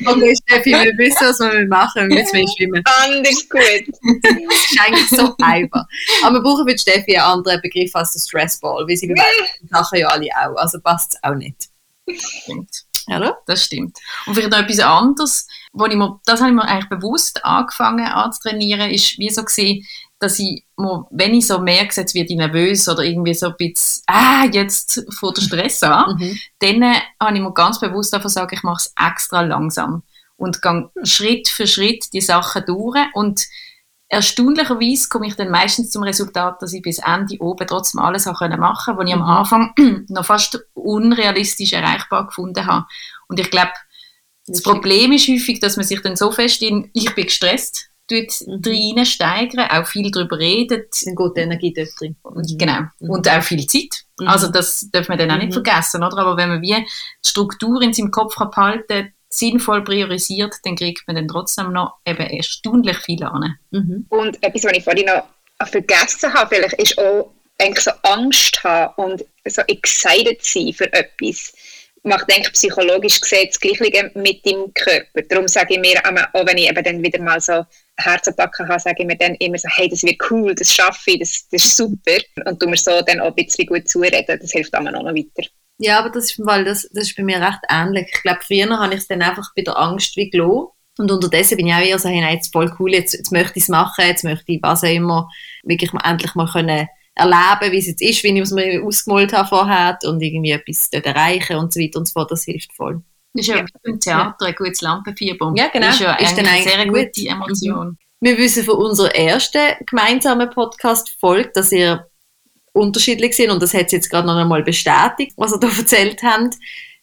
Okay, 0.07 0.35
Steffi, 0.35 0.71
wir 0.71 0.93
wissen, 0.97 1.27
was 1.27 1.39
wir 1.39 1.67
machen. 1.67 2.07
Wir 2.09 2.19
müssen 2.21 2.47
schwimmen. 2.55 2.83
Anders 2.85 3.49
gut. 3.49 3.87
Das 4.21 4.31
ist 4.31 4.79
eigentlich 4.79 5.09
so 5.09 5.35
einfach. 5.41 5.83
Aber 6.23 6.35
wir 6.35 6.41
brauchen 6.41 6.67
für 6.67 6.75
die 6.75 6.79
Steffi 6.79 7.17
einen 7.17 7.25
anderen 7.25 7.59
Begriff 7.61 7.93
als 7.95 8.13
der 8.13 8.19
Stressball, 8.19 8.87
weil 8.87 8.95
sie 8.95 9.07
die 9.07 9.67
Sachen 9.67 9.99
ja 9.99 10.07
alle 10.07 10.27
auch. 10.27 10.55
Also 10.57 10.79
passt 10.79 11.15
es 11.15 11.23
auch 11.23 11.33
nicht. 11.33 11.69
Stimmt. 12.07 12.84
Oder? 13.07 13.37
Das 13.45 13.63
stimmt. 13.63 13.97
Und 14.25 14.35
vielleicht 14.35 14.51
noch 14.51 14.59
etwas 14.59 14.79
anderes, 14.79 15.47
wo 15.73 15.85
ich 15.85 15.95
mir, 15.95 16.19
das 16.25 16.39
habe 16.41 16.49
ich 16.49 16.55
mir 16.55 16.63
eigentlich 16.67 16.89
bewusst 16.89 17.43
angefangen 17.45 18.05
anzutrainieren, 18.05 18.89
ist 18.89 19.17
wie 19.19 19.29
so 19.29 19.43
gesehen, 19.43 19.85
dass 20.19 20.39
ich 20.39 20.63
mir, 20.77 21.05
wenn 21.11 21.33
ich 21.33 21.45
so 21.47 21.59
merke, 21.59 21.99
jetzt 21.99 22.15
werde 22.15 22.29
ich 22.29 22.37
nervös 22.37 22.87
oder 22.87 23.03
irgendwie 23.03 23.33
so 23.33 23.47
ein 23.47 23.55
bisschen, 23.57 24.03
ah, 24.07 24.45
jetzt 24.51 25.03
fängt 25.19 25.37
der 25.37 25.41
Stress 25.41 25.83
an, 25.83 26.15
Mhm. 26.19 26.39
dann 26.59 26.81
äh, 26.81 26.95
habe 27.19 27.35
ich 27.35 27.41
mir 27.43 27.53
ganz 27.53 27.79
bewusst 27.79 28.13
davon 28.13 28.23
gesagt, 28.29 28.53
ich 28.53 28.63
mache 28.63 28.77
es 28.81 28.93
extra 28.97 29.41
langsam 29.41 30.03
und 30.37 30.61
gehe 30.61 30.89
Schritt 31.03 31.47
für 31.49 31.67
Schritt 31.67 32.13
die 32.13 32.21
Sachen 32.21 32.63
durch 32.65 32.97
und 33.13 33.45
erstaunlicherweise 34.15 35.07
komme 35.09 35.27
ich 35.27 35.35
dann 35.35 35.49
meistens 35.49 35.91
zum 35.91 36.03
Resultat, 36.03 36.61
dass 36.61 36.73
ich 36.73 36.81
bis 36.81 36.99
Ende 36.99 37.37
oben 37.39 37.67
trotzdem 37.67 38.01
alles 38.01 38.25
habe 38.25 38.37
können 38.37 38.59
machen, 38.59 38.97
was 38.97 39.07
ich 39.07 39.13
am 39.13 39.19
Mhm. 39.19 39.25
Anfang 39.25 39.73
noch 40.09 40.25
fast 40.25 40.59
unrealistisch 40.73 41.73
erreichbar 41.73 42.27
gefunden 42.27 42.65
habe. 42.65 42.85
Und 43.27 43.39
ich 43.39 43.49
glaube, 43.51 43.71
das 44.47 44.61
Problem 44.61 45.11
ist 45.11 45.27
häufig, 45.27 45.59
dass 45.59 45.75
man 45.77 45.85
sich 45.85 46.01
dann 46.01 46.15
so 46.15 46.31
fest 46.31 46.61
in 46.61 46.89
«ich 46.93 47.13
bin 47.15 47.25
gestresst» 47.25 47.89
tut 48.07 48.27
Mhm. 48.45 48.61
rein 48.97 49.05
steigern, 49.07 49.67
auch 49.71 49.87
viel 49.87 50.11
darüber 50.11 50.37
redet, 50.37 50.91
geht 50.91 51.17
die 51.35 51.39
Energie 51.39 51.73
dort 51.75 51.89
drin. 51.99 52.15
und, 52.21 52.59
genau. 52.59 52.81
Mhm. 52.99 53.09
Und 53.09 53.27
auch 53.27 53.41
viel 53.41 53.65
Zeit. 53.65 54.03
Mhm. 54.19 54.27
Also 54.27 54.47
das 54.51 54.87
darf 54.91 55.09
man 55.09 55.17
dann 55.17 55.31
auch 55.31 55.37
nicht 55.37 55.49
Mhm. 55.49 55.53
vergessen, 55.63 56.03
oder? 56.03 56.17
Aber 56.19 56.37
wenn 56.37 56.49
man 56.49 56.61
wie 56.61 56.75
die 56.75 56.85
Struktur 57.25 57.81
in 57.81 57.93
seinem 57.93 58.11
Kopf 58.11 58.35
kann 58.35 58.51
behalten 58.51 59.11
sinnvoll 59.35 59.83
priorisiert, 59.83 60.55
dann 60.63 60.75
kriegt 60.75 61.07
man 61.07 61.15
dann 61.15 61.27
trotzdem 61.27 61.71
noch 61.71 61.95
eben 62.05 62.27
erstaunlich 62.27 62.97
viel 62.99 63.23
an. 63.23 63.57
Mhm. 63.71 64.05
Und 64.09 64.41
etwas, 64.43 64.63
was 64.63 64.73
ich 64.73 64.83
vorhin 64.83 65.05
noch 65.05 65.25
vergessen 65.67 66.33
habe, 66.33 66.55
vielleicht 66.55 66.73
ist 66.75 66.97
auch 66.97 67.31
eigentlich 67.59 67.83
so 67.83 67.91
Angst 68.03 68.63
haben 68.63 68.93
und 68.95 69.25
so 69.47 69.61
excited 69.67 70.43
sein 70.43 70.73
für 70.73 70.91
etwas. 70.91 71.53
Macht 72.03 72.29
denke 72.29 72.51
psychologisch 72.51 73.19
gesehen 73.19 73.47
das 73.47 73.59
Gleiche 73.59 74.11
mit 74.13 74.45
dem 74.45 74.71
Körper. 74.75 75.21
Darum 75.27 75.47
sage 75.47 75.73
ich 75.73 75.79
mir, 75.79 75.99
auch 76.33 76.45
wenn 76.45 76.57
ich 76.57 76.69
eben 76.69 76.83
dann 76.83 77.01
wieder 77.01 77.19
mal 77.19 77.41
so 77.41 77.65
Herzattacken 77.97 78.67
habe, 78.67 78.79
sage 78.79 78.97
ich 78.99 79.07
mir 79.07 79.17
dann 79.17 79.35
immer 79.35 79.57
so, 79.57 79.67
hey, 79.71 79.89
das 79.89 80.03
wird 80.03 80.21
cool, 80.29 80.53
das 80.53 80.71
schaffe 80.71 81.11
ich, 81.11 81.19
das, 81.19 81.47
das 81.51 81.65
ist 81.65 81.77
super. 81.77 82.17
Und 82.45 82.59
tu 82.59 82.67
mir 82.67 82.77
so 82.77 83.01
dann 83.01 83.21
auch 83.21 83.35
ein 83.35 83.35
bisschen 83.35 83.65
gut 83.65 83.87
zureden, 83.89 84.39
das 84.39 84.51
hilft 84.51 84.75
einem 84.75 84.93
auch 84.93 85.03
noch 85.03 85.15
weiter. 85.15 85.49
Ja, 85.77 85.99
aber 85.99 86.09
das 86.09 86.31
ist, 86.31 86.39
weil 86.45 86.63
das, 86.63 86.87
das 86.93 87.05
ist 87.07 87.17
bei 87.17 87.23
mir 87.23 87.41
recht 87.41 87.59
ähnlich. 87.69 88.07
Ich 88.13 88.21
glaube, 88.21 88.39
früher 88.41 88.77
habe 88.79 88.93
ich 88.93 89.01
es 89.01 89.07
dann 89.07 89.21
einfach 89.21 89.49
bei 89.55 89.61
der 89.61 89.77
Angst 89.77 90.15
wie 90.15 90.29
gelassen. 90.29 90.67
Und 90.97 91.11
unterdessen 91.11 91.57
bin 91.57 91.67
ich 91.67 91.73
auch 91.73 91.79
eher 91.81 91.99
so, 91.99 92.07
hey, 92.07 92.21
nein, 92.21 92.35
jetzt 92.35 92.53
voll 92.53 92.73
cool, 92.79 92.93
jetzt, 92.93 93.13
jetzt 93.13 93.31
möchte 93.33 93.57
ich 93.57 93.63
es 93.63 93.69
machen, 93.69 94.05
jetzt 94.07 94.23
möchte 94.23 94.49
ich 94.53 94.59
was 94.63 94.81
auch 94.85 94.87
immer, 94.89 95.29
wirklich 95.63 95.91
mal, 95.91 96.09
endlich 96.09 96.33
mal 96.35 96.47
können 96.49 96.87
erleben, 97.15 97.71
wie 97.73 97.77
es 97.79 97.87
jetzt 97.87 98.01
ist, 98.01 98.23
wie 98.23 98.29
ich 98.29 98.39
es 98.39 98.51
mir 98.51 98.81
ausgemalt 98.81 99.33
habe 99.33 99.47
vorher 99.49 99.97
und 100.05 100.21
irgendwie 100.21 100.51
etwas 100.51 100.89
dort 100.89 101.05
erreichen 101.05 101.57
und 101.57 101.73
so 101.73 101.81
weiter 101.81 101.99
und 101.99 102.07
so 102.07 102.13
fort, 102.13 102.31
das 102.31 102.43
hilft 102.45 102.71
voll. 102.73 103.03
Das 103.33 103.41
ist 103.41 103.47
ja, 103.49 103.57
Ja. 103.57 103.65
im 103.83 103.99
Theater 103.99 104.45
ein 104.45 104.55
gutes 104.55 104.79
Lampenfieber. 104.81 105.53
Ja, 105.57 105.67
genau. 105.67 105.87
Das 105.87 105.95
ist 105.95 106.01
ja 106.01 106.13
Ist 106.13 106.37
eigentlich 106.39 106.47
eine 106.47 106.63
sehr 106.63 106.85
gut. 106.85 107.13
gute 107.13 107.27
Emotion. 107.27 107.97
Wir 108.21 108.37
wissen 108.37 108.63
von 108.63 108.75
unserer 108.75 109.13
ersten 109.13 109.59
gemeinsamen 109.85 110.49
Podcast-Folge, 110.49 111.51
dass 111.53 111.73
ihr 111.73 112.07
unterschiedlich 112.75 113.35
sind 113.35 113.49
und 113.51 113.61
das 113.61 113.73
hat 113.73 113.89
sie 113.89 113.95
jetzt 113.95 114.09
gerade 114.09 114.27
noch 114.27 114.35
einmal 114.35 114.63
bestätigt, 114.63 115.33
was 115.37 115.53
ihr 115.53 115.59
da 115.59 115.67
erzählt 115.77 116.21
habt. 116.23 116.55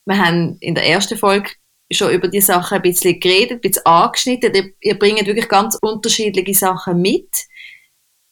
Wir 0.04 0.18
haben 0.18 0.56
in 0.60 0.74
der 0.74 0.86
ersten 0.86 1.16
Folge 1.16 1.50
schon 1.92 2.12
über 2.12 2.28
die 2.28 2.40
Sachen 2.40 2.76
ein 2.76 2.82
bisschen 2.82 3.20
geredet, 3.20 3.52
ein 3.52 3.60
bisschen 3.60 3.86
angeschnitten. 3.86 4.54
Ihr, 4.54 4.72
ihr 4.80 4.98
bringt 4.98 5.26
wirklich 5.26 5.48
ganz 5.48 5.78
unterschiedliche 5.80 6.54
Sachen 6.54 7.00
mit. 7.00 7.28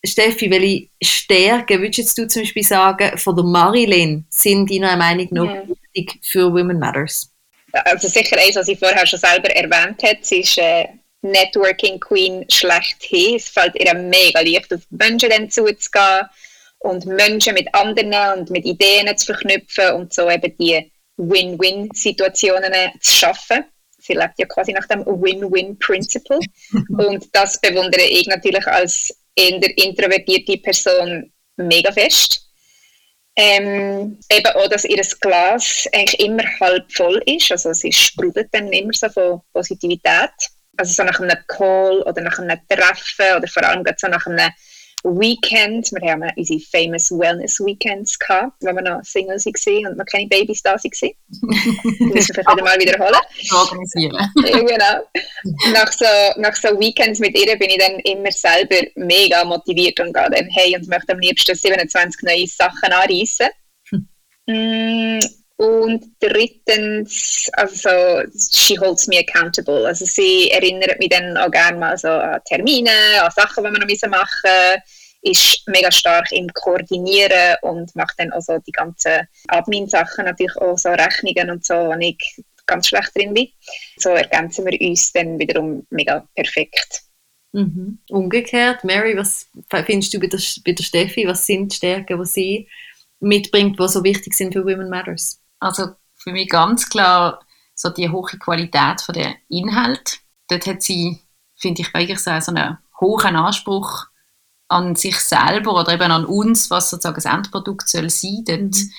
Steffi, 0.04 0.50
welche 0.50 0.88
Stärken 1.02 1.82
würdest 1.82 2.16
du 2.16 2.26
zum 2.26 2.42
Beispiel 2.42 2.64
sagen, 2.64 3.18
von 3.18 3.36
der 3.36 3.44
Marilyn 3.44 4.24
sind 4.30 4.70
deiner 4.70 4.96
Meinung 4.96 5.28
nach 5.30 5.44
Ja. 5.44 5.62
wichtig 5.68 6.18
für 6.22 6.50
Women 6.52 6.78
Matters? 6.78 7.30
Also 7.72 8.08
sicher 8.08 8.36
eins, 8.38 8.56
was 8.56 8.68
ich 8.68 8.78
vorher 8.78 9.06
schon 9.06 9.18
selber 9.18 9.50
erwähnt 9.50 10.02
habe, 10.02 10.18
sie 10.22 10.40
ist 10.40 10.56
äh, 10.58 10.86
Networking 11.22 12.00
Queen 12.00 12.44
schlechthin. 12.50 13.36
Es 13.36 13.50
fällt 13.50 13.76
ihr 13.78 13.94
mega 13.94 14.40
leicht, 14.40 14.72
auf 14.72 14.80
Menschen 14.90 15.28
dann 15.28 15.50
zuzugehen 15.50 16.26
und 16.80 17.06
Menschen 17.06 17.54
mit 17.54 17.72
anderen 17.74 18.40
und 18.40 18.50
mit 18.50 18.64
Ideen 18.64 19.16
zu 19.16 19.26
verknüpfen 19.26 19.94
und 19.94 20.12
so 20.12 20.28
eben 20.30 20.56
die 20.58 20.90
Win-Win-Situationen 21.16 22.72
zu 23.00 23.16
schaffen. 23.16 23.64
Sie 23.98 24.14
lebt 24.14 24.38
ja 24.38 24.46
quasi 24.46 24.72
nach 24.72 24.86
dem 24.86 25.04
Win-Win-Principle. 25.04 26.38
und 26.88 27.28
das 27.32 27.60
bewundere 27.60 28.02
ich 28.02 28.26
natürlich 28.26 28.66
als 28.66 29.14
eher 29.36 29.78
introvertierte 29.78 30.56
Person 30.58 31.30
mega 31.56 31.92
fest. 31.92 32.46
Ähm, 33.36 34.18
eben 34.30 34.46
auch, 34.54 34.68
dass 34.68 34.84
ihr 34.84 35.02
Glas 35.20 35.86
eigentlich 35.92 36.20
immer 36.20 36.44
halb 36.60 36.90
voll 36.92 37.22
ist. 37.26 37.52
Also 37.52 37.72
sie 37.72 37.92
sprudelt 37.92 38.48
dann 38.52 38.72
immer 38.72 38.92
so 38.92 39.08
von 39.10 39.40
Positivität. 39.52 40.30
Also 40.76 40.94
so 40.94 41.04
nach 41.04 41.20
einem 41.20 41.36
Call 41.46 42.02
oder 42.02 42.22
nach 42.22 42.38
einem 42.38 42.58
Treffen 42.68 43.36
oder 43.36 43.46
vor 43.46 43.64
allem 43.64 43.84
so 43.98 44.08
nach 44.08 44.26
einem 44.26 44.50
Weekend. 45.04 45.90
Wir 45.92 46.12
haben 46.12 46.24
unsere 46.36 46.60
famous 46.60 47.10
Wellness 47.10 47.58
Weekends 47.60 48.18
gehabt, 48.18 48.56
wo 48.60 48.66
wir 48.66 48.82
noch 48.82 49.02
Singles 49.02 49.46
waren 49.46 49.86
und 49.86 49.98
noch 49.98 50.04
keine 50.06 50.28
Babys 50.28 50.62
da 50.62 50.72
waren. 50.72 50.82
Müssen 50.82 51.16
wir 52.12 52.22
vielleicht 52.22 52.50
wieder 52.50 52.64
mal 52.64 52.78
wiederholen. 52.78 53.14
Organisieren. 53.52 54.16
Genau. 54.36 55.02
Nach 55.72 55.92
so, 55.92 56.04
nach 56.36 56.54
so 56.54 56.68
Weekends 56.78 57.18
mit 57.18 57.36
ihr 57.38 57.58
bin 57.58 57.70
ich 57.70 57.78
dann 57.78 57.98
immer 58.00 58.30
selber 58.30 58.76
mega 58.96 59.44
motiviert 59.44 59.98
und 60.00 60.12
gehe 60.12 60.30
dann 60.30 60.48
hey 60.50 60.76
und 60.76 60.88
möchte 60.88 61.12
am 61.12 61.20
liebsten 61.20 61.54
27 61.54 62.22
neue 62.22 62.46
Sachen 62.46 62.92
anreißen. 62.92 63.48
Und 65.60 66.06
drittens, 66.20 67.50
also 67.52 68.22
she 68.34 68.78
holds 68.78 69.06
me 69.08 69.18
accountable. 69.18 69.86
Also 69.86 70.06
sie 70.06 70.50
erinnert 70.50 70.98
mich 70.98 71.10
dann 71.10 71.36
auch 71.36 71.50
gerne 71.50 71.78
mal 71.78 71.98
so 71.98 72.08
an 72.08 72.40
Termine, 72.46 72.90
an 73.22 73.30
Sachen, 73.30 73.62
die 73.62 73.70
wir 73.70 73.78
noch 73.78 74.08
machen 74.08 74.30
müssen. 74.42 74.82
Ist 75.20 75.68
mega 75.68 75.92
stark 75.92 76.32
im 76.32 76.48
Koordinieren 76.54 77.56
und 77.60 77.94
macht 77.94 78.14
dann 78.16 78.32
auch 78.32 78.40
so 78.40 78.58
die 78.66 78.72
ganzen 78.72 79.28
Admin-Sachen, 79.48 80.24
natürlich 80.24 80.56
auch 80.56 80.78
so 80.78 80.88
Rechnungen 80.88 81.50
und 81.50 81.66
so, 81.66 81.74
wo 81.74 81.94
ich 81.98 82.16
ganz 82.64 82.88
schlecht 82.88 83.14
drin 83.14 83.34
bin. 83.34 83.48
So 83.98 84.08
ergänzen 84.08 84.64
wir 84.64 84.80
uns 84.80 85.12
dann 85.12 85.38
wiederum 85.38 85.86
mega 85.90 86.26
perfekt. 86.34 87.02
Mhm. 87.52 87.98
Umgekehrt, 88.08 88.82
Mary, 88.82 89.14
was 89.14 89.46
findest 89.84 90.14
du 90.14 90.20
bei 90.20 90.28
der, 90.28 90.40
bei 90.64 90.72
der 90.72 90.84
Steffi? 90.84 91.26
Was 91.26 91.44
sind 91.44 91.70
die 91.70 91.76
Stärken, 91.76 92.18
die 92.18 92.26
sie 92.26 92.68
mitbringt, 93.18 93.78
die 93.78 93.88
so 93.88 94.02
wichtig 94.02 94.32
sind 94.32 94.54
für 94.54 94.64
Women 94.64 94.88
Matters? 94.88 95.39
Also 95.60 95.90
für 96.16 96.32
mich 96.32 96.48
ganz 96.48 96.88
klar 96.88 97.40
so 97.74 97.90
die 97.90 98.10
hohe 98.10 98.38
Qualität 98.38 99.00
von 99.00 99.14
der 99.14 99.34
Inhalt. 99.48 100.20
Dort 100.48 100.66
hat 100.66 100.82
sie, 100.82 101.20
finde 101.56 101.82
ich, 101.82 101.94
wirklich 101.94 102.18
so 102.18 102.30
einen 102.30 102.78
hohen 103.00 103.36
Anspruch 103.36 104.06
an 104.68 104.94
sich 104.96 105.16
selber 105.18 105.74
oder 105.74 105.92
eben 105.92 106.12
an 106.12 106.24
uns, 106.24 106.70
was 106.70 106.90
sozusagen 106.90 107.16
das 107.16 107.24
Endprodukt 107.24 107.88
soll 107.88 108.10
sein. 108.10 108.44
Dort, 108.44 108.60
Mhm. 108.60 108.90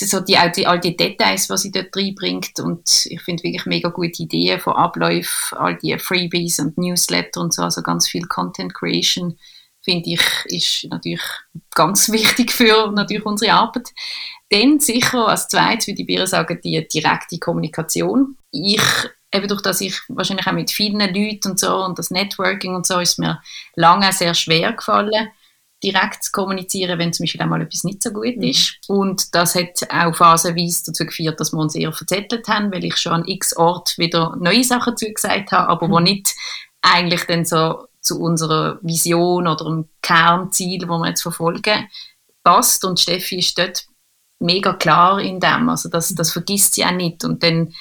so 0.00 0.20
die, 0.20 0.38
auch 0.38 0.50
die, 0.50 0.66
all 0.66 0.80
die 0.80 0.96
Details, 0.96 1.46
die 1.46 1.56
sie 1.56 1.70
dort 1.70 1.96
reinbringt 1.96 2.58
und 2.60 3.06
ich 3.06 3.22
finde 3.22 3.44
wirklich 3.44 3.64
mega 3.66 3.90
gute 3.90 4.22
Ideen 4.22 4.60
von 4.60 4.74
Abläufen, 4.74 5.58
all 5.58 5.76
die 5.76 5.96
Freebies 5.98 6.58
und 6.58 6.76
Newsletter 6.78 7.40
und 7.40 7.54
so, 7.54 7.62
also 7.62 7.82
ganz 7.82 8.08
viel 8.08 8.26
Content 8.26 8.74
Creation 8.74 9.38
finde 9.84 10.10
ich, 10.10 10.22
ist 10.46 10.90
natürlich 10.90 11.22
ganz 11.74 12.08
wichtig 12.12 12.52
für 12.52 12.90
natürlich 12.90 13.24
unsere 13.24 13.52
Arbeit. 13.52 13.90
Dann 14.50 14.80
sicher 14.80 15.28
als 15.28 15.48
zweites 15.48 15.86
würde 15.86 16.02
ich 16.02 16.06
dir 16.06 16.26
sagen, 16.26 16.60
die 16.62 16.86
direkte 16.88 17.38
Kommunikation. 17.38 18.36
Ich 18.50 18.82
eben 19.34 19.48
durch 19.48 19.62
das 19.62 19.80
ich 19.80 20.00
wahrscheinlich 20.08 20.46
auch 20.46 20.52
mit 20.52 20.70
vielen 20.70 21.00
Leuten 21.00 21.50
und 21.50 21.60
so 21.60 21.84
und 21.84 21.98
das 21.98 22.10
Networking 22.10 22.74
und 22.74 22.86
so 22.86 23.00
ist 23.00 23.18
mir 23.18 23.42
lange 23.74 24.12
sehr 24.12 24.32
schwer 24.32 24.72
gefallen, 24.72 25.28
direkt 25.82 26.24
zu 26.24 26.32
kommunizieren, 26.32 26.98
wenn 26.98 27.12
zum 27.12 27.24
Beispiel 27.24 27.42
einmal 27.42 27.60
etwas 27.60 27.84
nicht 27.84 28.02
so 28.02 28.10
gut 28.10 28.36
mhm. 28.36 28.44
ist. 28.44 28.78
Und 28.88 29.34
das 29.34 29.54
hat 29.54 29.82
auch 29.90 30.14
phasenweise 30.14 30.84
dazu 30.86 31.04
geführt, 31.04 31.40
dass 31.40 31.52
wir 31.52 31.58
uns 31.58 31.74
eher 31.74 31.92
verzettelt 31.92 32.46
haben, 32.48 32.72
weil 32.72 32.84
ich 32.84 32.96
schon 32.96 33.12
an 33.12 33.24
x 33.26 33.56
Ort 33.56 33.98
wieder 33.98 34.36
neue 34.36 34.64
Sachen 34.64 34.96
zugesagt 34.96 35.52
habe, 35.52 35.68
aber 35.68 35.88
mhm. 35.88 35.92
wo 35.92 36.00
nicht 36.00 36.34
eigentlich 36.80 37.24
dann 37.24 37.44
so 37.44 37.86
zu 38.04 38.20
unserer 38.20 38.78
Vision 38.82 39.48
oder 39.48 39.64
dem 39.64 39.88
Kernziel, 40.02 40.88
wo 40.88 40.98
wir 40.98 41.08
jetzt 41.08 41.22
verfolgen, 41.22 41.88
passt. 42.42 42.84
Und 42.84 43.00
Steffi 43.00 43.38
ist 43.38 43.58
dort 43.58 43.86
mega 44.38 44.74
klar 44.74 45.20
in 45.20 45.40
dem. 45.40 45.68
Also 45.68 45.88
das, 45.88 46.14
das 46.14 46.32
vergisst 46.32 46.74
sie 46.74 46.84
auch 46.84 46.92
nicht. 46.92 47.24
Und 47.24 47.42
dann 47.42 47.72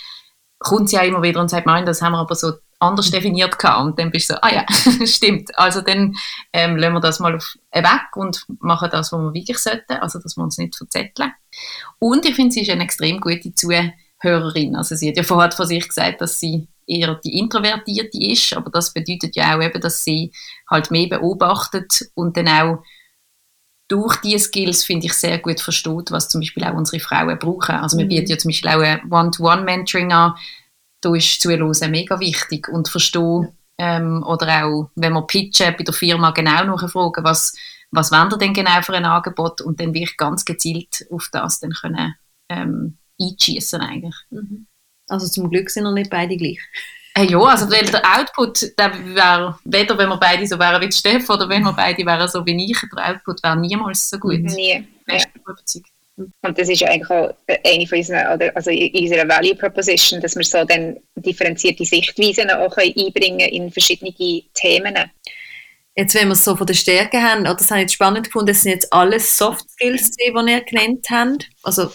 kommt 0.60 0.90
sie 0.90 0.98
auch 0.98 1.04
immer 1.04 1.22
wieder 1.22 1.42
und 1.42 1.50
sagt, 1.50 1.68
nein, 1.68 1.86
das 1.86 2.02
haben 2.02 2.14
wir 2.14 2.20
aber 2.20 2.36
so 2.36 2.54
anders 2.80 3.12
definiert 3.12 3.60
gehabt. 3.60 3.82
Und 3.82 4.00
dann 4.00 4.12
bist 4.12 4.30
du 4.30 4.34
so, 4.34 4.40
ah 4.42 4.54
ja, 4.54 4.66
stimmt. 5.06 5.58
Also 5.58 5.82
dann 5.82 6.16
ähm, 6.54 6.78
lassen 6.78 6.94
wir 6.94 7.00
das 7.02 7.20
mal 7.20 7.36
auf, 7.36 7.58
äh, 7.72 7.84
weg 7.84 8.16
und 8.16 8.46
machen 8.60 8.90
das, 8.92 9.12
was 9.12 9.20
wir 9.20 9.34
wirklich 9.34 9.58
sollten. 9.58 9.94
Also 9.94 10.20
dass 10.20 10.38
wir 10.38 10.44
uns 10.44 10.58
nicht 10.58 10.76
verzetteln. 10.76 11.34
Und 12.00 12.26
ich 12.26 12.36
finde, 12.36 12.52
sie 12.52 12.62
ist 12.62 12.70
eine 12.70 12.84
extrem 12.84 13.20
gute 13.20 13.54
Zuhörerin. 13.54 14.76
Also 14.76 14.96
sie 14.96 15.10
hat 15.10 15.18
ja 15.18 15.24
vorher 15.24 15.52
von 15.52 15.68
sich 15.68 15.88
gesagt, 15.88 16.22
dass 16.22 16.40
sie 16.40 16.68
eher 16.88 17.16
die 17.16 17.38
Introvertierte 17.38 18.18
ist, 18.20 18.54
aber 18.54 18.70
das 18.70 18.94
bedeutet 18.94 19.36
ja 19.36 19.56
auch 19.56 19.62
eben, 19.62 19.82
dass 19.82 20.04
sie 20.04 20.32
halt 20.70 20.92
mehr 20.92 21.08
beobachtet 21.08 22.10
und 22.16 22.38
dann 22.38 22.48
auch 22.48 22.84
durch 23.88 24.18
diese 24.18 24.46
Skills, 24.46 24.84
finde 24.84 25.08
ich, 25.08 25.14
sehr 25.14 25.40
gut 25.40 25.60
versteht, 25.60 26.12
was 26.12 26.30
zum 26.30 26.42
Beispiel 26.42 26.64
auch 26.64 26.74
unsere 26.74 27.00
Frauen 27.02 27.38
brauchen. 27.38 27.76
Also 27.76 27.98
wir 27.98 28.06
mhm. 28.06 28.10
bieten 28.10 28.32
ja 28.32 28.38
zum 28.38 28.50
Beispiel 28.50 28.70
auch 28.70 28.82
ein 28.82 29.12
One-to-One-Mentoring 29.12 30.12
an, 30.12 30.34
da 31.02 31.14
ist 31.16 31.42
Zuhören 31.42 31.92
mega 31.92 32.20
wichtig 32.20 32.70
und 32.70 32.88
verstehen, 32.88 33.50
ähm, 33.78 34.24
oder 34.26 34.66
auch, 34.66 34.90
wenn 34.96 35.14
wir 35.14 35.22
pitchen, 35.24 35.76
bei 35.78 35.84
der 35.84 35.94
Firma 35.94 36.32
genau 36.32 36.64
nachfragen, 36.64 37.24
was, 37.24 37.56
was 37.92 38.12
wollen 38.12 38.32
ihr 38.32 38.38
denn 38.38 38.54
genau 38.54 38.82
für 38.82 38.94
ein 38.94 39.06
Angebot 39.06 39.62
und 39.62 39.80
dann 39.80 39.94
wirklich 39.94 40.18
ganz 40.18 40.46
gezielt 40.46 41.06
auf 41.12 41.30
das 41.32 41.60
dann 41.60 41.72
können 41.72 42.16
ähm, 42.50 42.98
einschießen 43.20 43.82
eigentlich. 43.82 44.16
Mhm. 44.30 44.68
Also 45.08 45.28
zum 45.28 45.50
Glück 45.50 45.70
sind 45.70 45.84
wir 45.84 45.92
nicht 45.92 46.10
beide 46.10 46.38
gleich. 46.38 46.60
Äh, 47.16 47.26
ja, 47.26 47.40
also 47.40 47.70
der, 47.70 47.84
der 47.84 48.02
Output, 48.18 48.78
der 48.78 48.92
wäre, 49.16 49.60
weder 49.66 49.98
wenn 49.98 50.10
wir 50.10 50.18
beide 50.18 50.48
so 50.48 50.58
wären 50.58 50.82
wie 50.82 50.92
Steff 50.92 51.30
oder 51.30 51.48
wenn 51.48 51.64
wir 51.64 51.74
beide 51.74 52.06
wären 52.06 52.28
so 52.28 52.46
wie 52.46 52.72
ich, 52.72 52.78
der 52.96 53.10
Output 53.12 53.44
wäre 53.44 53.58
niemals 53.58 54.10
so 54.10 54.18
gut. 54.18 54.40
Nie. 54.40 54.88
Ja. 55.08 55.20
Und 56.16 56.58
das 56.58 56.70
ist 56.70 56.84
eigentlich 56.84 57.10
auch 57.10 57.34
eine 57.66 57.88
von 57.88 57.98
unseren, 57.98 58.52
also 58.54 58.70
in 58.70 58.94
unserer 58.96 59.28
Value 59.28 59.56
Proposition, 59.56 60.22
dass 60.22 60.36
wir 60.36 60.44
so 60.44 60.64
dann 60.64 60.98
differenzierte 61.16 61.86
Sichtweisen 61.86 62.52
auch 62.52 62.76
einbringen 62.78 63.50
in 63.50 63.72
verschiedene 63.72 64.14
Themen. 64.54 64.96
Jetzt, 65.96 66.16
wenn 66.16 66.28
wir 66.28 66.34
es 66.34 66.44
so 66.44 66.56
von 66.56 66.68
der 66.68 66.74
Stärke 66.74 67.22
haben, 67.22 67.42
oder 67.42 67.56
das 67.56 67.70
habe 67.70 67.80
ich 67.80 67.84
jetzt 67.84 67.94
spannend 67.94 68.26
gefunden, 68.26 68.48
das 68.48 68.62
sind 68.62 68.72
jetzt 68.72 68.92
alles 68.92 69.38
Soft 69.38 69.70
Skills, 69.72 70.12
die 70.12 70.26
ihr 70.26 70.62
genannt 70.62 71.06
habt. 71.10 71.50
Also 71.64 71.92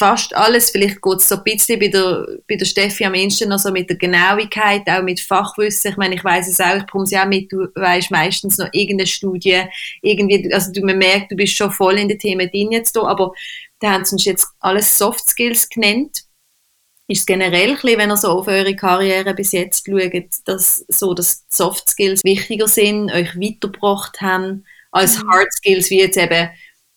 fast 0.00 0.34
alles. 0.34 0.70
Vielleicht 0.70 1.02
geht 1.02 1.18
es 1.18 1.28
so 1.28 1.36
ein 1.36 1.44
bisschen 1.44 1.78
bei 1.78 1.88
der, 1.88 2.26
bei 2.48 2.56
der 2.56 2.64
Steffi 2.64 3.04
am 3.04 3.14
ehesten 3.14 3.50
noch 3.50 3.58
so 3.58 3.70
mit 3.70 3.90
der 3.90 3.98
Genauigkeit, 3.98 4.88
auch 4.88 5.02
mit 5.02 5.20
Fachwissen. 5.20 5.90
Ich 5.90 5.96
meine, 5.98 6.14
ich 6.14 6.24
weiß 6.24 6.48
es 6.48 6.58
auch, 6.58 6.74
ich 6.74 6.86
bekomme 6.86 7.04
es 7.04 7.12
auch 7.12 7.26
mit, 7.26 7.52
du 7.52 7.68
weißt 7.74 8.10
meistens 8.10 8.56
noch 8.56 8.70
irgendeine 8.72 9.06
Studie, 9.06 9.62
irgendwie, 10.00 10.52
also 10.54 10.72
du, 10.72 10.80
man 10.80 10.96
merkt, 10.96 11.30
du 11.30 11.36
bist 11.36 11.54
schon 11.54 11.70
voll 11.70 11.98
in 11.98 12.08
den 12.08 12.18
Themen 12.18 12.50
drin 12.50 12.72
jetzt 12.72 12.96
da, 12.96 13.02
aber 13.02 13.32
da 13.78 13.92
haben 13.92 14.04
sie 14.06 14.14
uns 14.14 14.24
jetzt 14.24 14.48
alles 14.60 14.96
Soft 14.96 15.28
Skills 15.28 15.68
genannt. 15.68 16.24
Ist 17.06 17.20
es 17.20 17.26
generell, 17.26 17.74
bisschen, 17.74 17.98
wenn 17.98 18.10
ihr 18.10 18.16
so 18.16 18.28
auf 18.28 18.48
eure 18.48 18.74
Karriere 18.74 19.34
bis 19.34 19.52
jetzt 19.52 19.84
schaut, 19.84 20.12
dass, 20.46 20.84
so, 20.88 21.12
dass 21.12 21.44
Soft 21.50 21.90
Skills 21.90 22.24
wichtiger 22.24 22.68
sind, 22.68 23.12
euch 23.12 23.36
weitergebracht 23.36 24.22
haben, 24.22 24.64
als 24.92 25.18
mhm. 25.18 25.28
Hard 25.30 25.52
Skills, 25.52 25.90
wie 25.90 26.00
jetzt 26.00 26.16
eben 26.16 26.48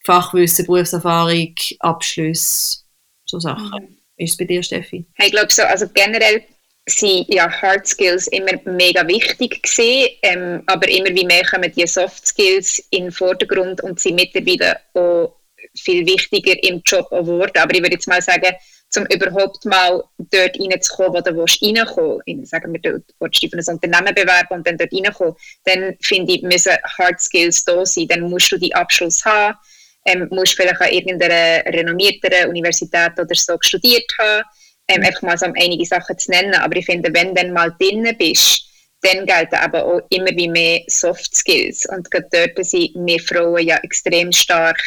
Fachwissen, 0.06 0.66
Berufserfahrung, 0.66 1.54
Abschluss? 1.80 2.83
So 3.34 3.40
Sachen. 3.40 3.84
Mhm. 3.84 3.98
Ist 4.18 4.32
es 4.32 4.38
bei 4.38 4.46
dir, 4.46 4.62
Steffi? 4.62 5.06
Ich 5.18 5.32
glaube 5.32 5.52
so, 5.52 5.64
also 5.64 5.88
generell 5.94 6.44
sind 6.86 7.34
ja 7.34 7.50
Hard 7.50 7.88
Skills 7.88 8.28
immer 8.28 8.52
mega 8.66 9.08
wichtig 9.08 9.64
gewesen, 9.64 10.10
ähm, 10.22 10.64
aber 10.68 10.88
immer 10.88 11.10
wie 11.16 11.26
mehr 11.26 11.44
kommen 11.46 11.72
die 11.76 11.88
Soft 11.88 12.28
Skills 12.28 12.80
in 12.92 13.06
den 13.06 13.12
Vordergrund 13.12 13.82
und 13.82 14.00
sind 14.00 14.16
mittlerweile 14.16 14.78
auch 14.94 15.36
viel 15.76 16.06
wichtiger 16.06 16.62
im 16.64 16.82
Job 16.86 17.10
geworden. 17.10 17.58
Aber 17.58 17.74
ich 17.74 17.82
würde 17.82 17.96
jetzt 17.96 18.08
mal 18.08 18.22
sagen, 18.22 18.54
um 18.96 19.06
überhaupt 19.08 19.66
mal 19.66 20.04
dort 20.20 20.60
reinzukommen, 20.60 21.14
wo 21.14 21.22
du 21.22 21.32
reinkommen 21.40 22.22
willst, 22.26 22.52
sagen 22.52 22.74
wir, 22.74 22.80
du 22.80 23.04
willst 23.20 23.42
dich 23.42 23.50
für 23.50 23.58
ein 23.58 23.76
Unternehmen 23.76 24.14
bewerben 24.14 24.54
und 24.54 24.68
dann 24.68 24.78
dort 24.78 24.94
reinkommen, 24.94 25.36
dann 25.64 25.96
finde 26.02 26.34
ich, 26.34 26.44
müssen 26.44 26.74
Hard 26.98 27.20
Skills 27.20 27.66
da 27.66 27.84
sein. 27.86 28.08
Dann 28.08 28.30
musst 28.30 28.52
du 28.52 28.58
die 28.58 28.76
Abschluss 28.76 29.26
haben, 29.26 29.58
ähm, 30.06 30.28
musst 30.32 30.56
vielleicht 30.56 30.82
an 30.82 30.92
irgendeiner 30.92 31.66
renommierteren 31.66 32.50
Universität 32.50 33.14
oder 33.18 33.36
so 33.36 33.58
studiert 33.62 34.12
haben, 34.20 34.44
ähm, 34.88 35.02
mhm. 35.02 35.08
einfach 35.08 35.22
mal 35.22 35.38
so 35.38 35.46
einige 35.46 35.86
Sachen 35.86 36.18
zu 36.18 36.32
nennen. 36.32 36.56
Aber 36.56 36.76
ich 36.76 36.86
finde, 36.86 37.14
wenn 37.14 37.30
du 37.30 37.42
dann 37.42 37.54
mal 37.54 37.74
drin 37.80 38.08
bist, 38.18 38.64
dann 39.02 39.26
gelten 39.26 39.56
aber 39.56 39.86
auch 39.86 40.02
immer 40.10 40.32
wie 40.36 40.48
mehr 40.48 40.82
Soft 40.88 41.36
Skills. 41.36 41.86
Und 41.90 42.10
gerade 42.10 42.28
dort 42.32 42.66
sind 42.66 42.92
wir 42.96 43.20
Frauen 43.20 43.66
ja 43.66 43.78
extrem 43.78 44.32
stark, 44.32 44.82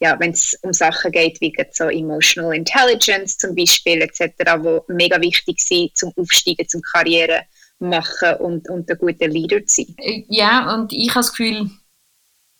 ja, 0.00 0.18
wenn 0.18 0.30
es 0.30 0.56
um 0.62 0.72
Sachen 0.72 1.12
geht, 1.12 1.40
wie 1.40 1.52
so 1.72 1.88
Emotional 1.88 2.54
Intelligence 2.54 3.36
zum 3.36 3.54
Beispiel, 3.54 4.00
etc., 4.02 4.32
wo 4.58 4.84
mega 4.88 5.20
wichtig 5.20 5.60
sind 5.60 5.96
zum 5.96 6.12
Aufsteigen, 6.16 6.68
zum 6.68 6.80
Karriere 6.80 7.42
machen 7.80 8.34
und, 8.36 8.68
und 8.70 8.90
ein 8.90 8.98
guter 8.98 9.28
Leader 9.28 9.64
zu 9.66 9.82
sein. 9.82 9.94
Äh, 9.98 10.24
ja, 10.28 10.74
und 10.74 10.92
ich 10.92 11.10
habe 11.10 11.20
das 11.20 11.32
Gefühl, 11.32 11.70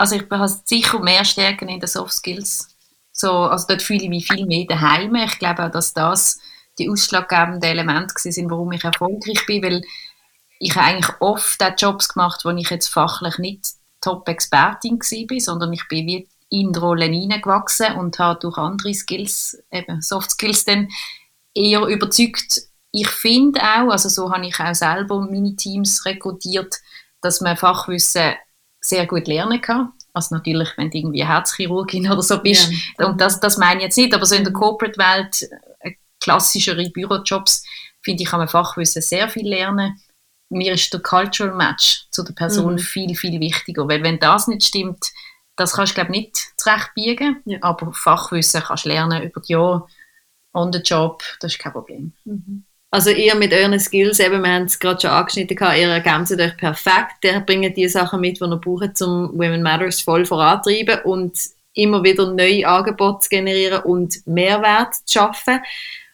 also 0.01 0.17
ich 0.17 0.31
habe 0.31 0.49
sicher 0.65 0.99
mehr 0.99 1.27
Stärken 1.27 1.69
in 1.69 1.79
den 1.79 1.87
Soft 1.87 2.15
Skills. 2.15 2.75
So, 3.13 3.31
also 3.31 3.67
dort 3.69 3.83
fühle 3.83 4.05
ich 4.05 4.09
mich 4.09 4.27
viel 4.27 4.47
mehr 4.47 4.65
daheim. 4.67 5.15
Ich 5.17 5.39
glaube 5.39 5.67
auch, 5.67 5.71
dass 5.71 5.93
das 5.93 6.41
die 6.79 6.89
ausschlaggebenden 6.89 7.71
Elemente 7.71 8.15
sind, 8.17 8.51
warum 8.51 8.73
ich 8.73 8.83
erfolgreich 8.83 9.45
bin, 9.45 9.63
weil 9.63 9.83
ich 10.59 10.75
habe 10.75 10.87
eigentlich 10.87 11.15
oft 11.21 11.63
auch 11.63 11.75
Jobs 11.77 12.09
gemacht, 12.09 12.41
wo 12.45 12.51
ich 12.51 12.71
jetzt 12.71 12.89
fachlich 12.89 13.37
nicht 13.37 13.67
Top-Expertin 14.01 14.99
war, 14.99 15.41
sondern 15.41 15.73
ich 15.75 15.87
bin 15.89 16.07
wie 16.07 16.29
in 16.49 16.73
die 16.73 16.79
Rolle 16.79 17.05
hineingewachsen 17.05 17.97
und 17.97 18.19
habe 18.19 18.41
durch 18.41 18.57
andere 18.57 18.95
Skills, 18.95 19.63
eben 19.71 20.01
Soft 20.01 20.31
Skills, 20.31 20.65
dann 20.65 20.89
eher 21.55 21.83
überzeugt. 21.83 22.63
Ich 22.91 23.09
finde 23.09 23.61
auch, 23.61 23.91
also 23.91 24.09
so 24.09 24.33
habe 24.33 24.47
ich 24.47 24.59
auch 24.59 24.75
selber 24.75 25.21
meine 25.21 25.57
Teams 25.57 26.07
rekrutiert, 26.07 26.75
dass 27.21 27.43
man 27.43 27.59
Fachwissen 27.59 28.33
sehr 28.91 29.07
gut 29.07 29.27
lernen 29.27 29.61
kann. 29.61 29.93
Also 30.13 30.35
natürlich, 30.35 30.69
wenn 30.77 30.91
du 30.91 30.99
irgendwie 30.99 31.25
Herzchirurgin 31.25 32.11
oder 32.11 32.23
so 32.23 32.39
bist. 32.39 32.71
Ja. 32.99 33.07
Und 33.07 33.21
das, 33.21 33.41
das 33.41 33.57
meine 33.57 33.81
ich 33.81 33.85
jetzt 33.85 33.97
nicht, 33.97 34.15
aber 34.15 34.27
so 34.27 34.35
in 34.35 34.45
der 34.45 34.53
Corporate-Welt, 34.53 35.49
äh, 35.81 35.93
klassischere 36.21 36.91
Bürojobs, 36.91 37.65
finde 38.03 38.23
ich, 38.23 38.29
kann 38.29 38.41
man 38.41 38.49
Fachwissen 38.49 39.03
sehr 39.03 39.29
viel 39.29 39.49
lernen. 39.49 40.01
Mir 40.51 40.75
ist 40.75 40.93
der 40.93 41.01
Cultural 41.01 41.55
Match 41.55 42.07
zu 42.11 42.25
der 42.25 42.33
Person 42.33 42.75
mhm. 42.75 42.79
viel, 42.79 43.15
viel 43.15 43.41
wichtiger. 43.41 43.89
Weil 43.89 44.03
wenn 44.03 44.19
das 44.19 44.49
nicht 44.49 44.65
stimmt, 44.65 45.13
das 45.57 45.75
kannst 45.75 45.93
du, 45.93 45.95
glaube 45.95 46.15
ich, 46.15 46.23
nicht 46.23 46.37
zurechtbiegen. 46.57 47.43
Ja. 47.45 47.59
Aber 47.63 47.93
Fachwissen 47.93 48.63
kannst 48.63 48.85
du 48.85 48.89
lernen 48.89 49.23
über 49.23 49.41
die 49.41 49.53
Jahre 49.53 49.87
on 50.53 50.73
the 50.73 50.81
job, 50.81 51.23
das 51.41 51.53
ist 51.53 51.61
kein 51.61 51.73
Problem. 51.73 52.13
Mhm. 52.25 52.65
Also 52.93 53.11
ihr 53.11 53.37
mit 53.37 53.53
euren 53.53 53.79
Skills, 53.79 54.19
eben, 54.19 54.43
wir 54.43 54.53
haben 54.53 54.65
es 54.65 54.79
gerade 54.79 55.01
schon 55.01 55.11
angeschnitten, 55.11 55.57
ihr 55.57 55.89
ergänzt 55.89 56.33
euch 56.33 56.57
perfekt, 56.57 57.23
ihr 57.23 57.39
bringt 57.41 57.77
die 57.77 57.89
Sachen 57.89 58.21
mit, 58.21 58.41
die 58.41 58.45
ihr 58.45 58.57
braucht, 58.57 59.01
um 59.03 59.31
Women 59.35 59.63
Matters 59.63 60.01
voll 60.01 60.25
vorantreiben 60.27 60.99
und 61.05 61.39
immer 61.75 62.03
wieder 62.03 62.33
neue 62.33 62.67
Angebote 62.67 63.21
zu 63.21 63.29
generieren 63.29 63.83
und 63.83 64.27
Mehrwert 64.27 64.95
zu 65.05 65.21
schaffen. 65.21 65.61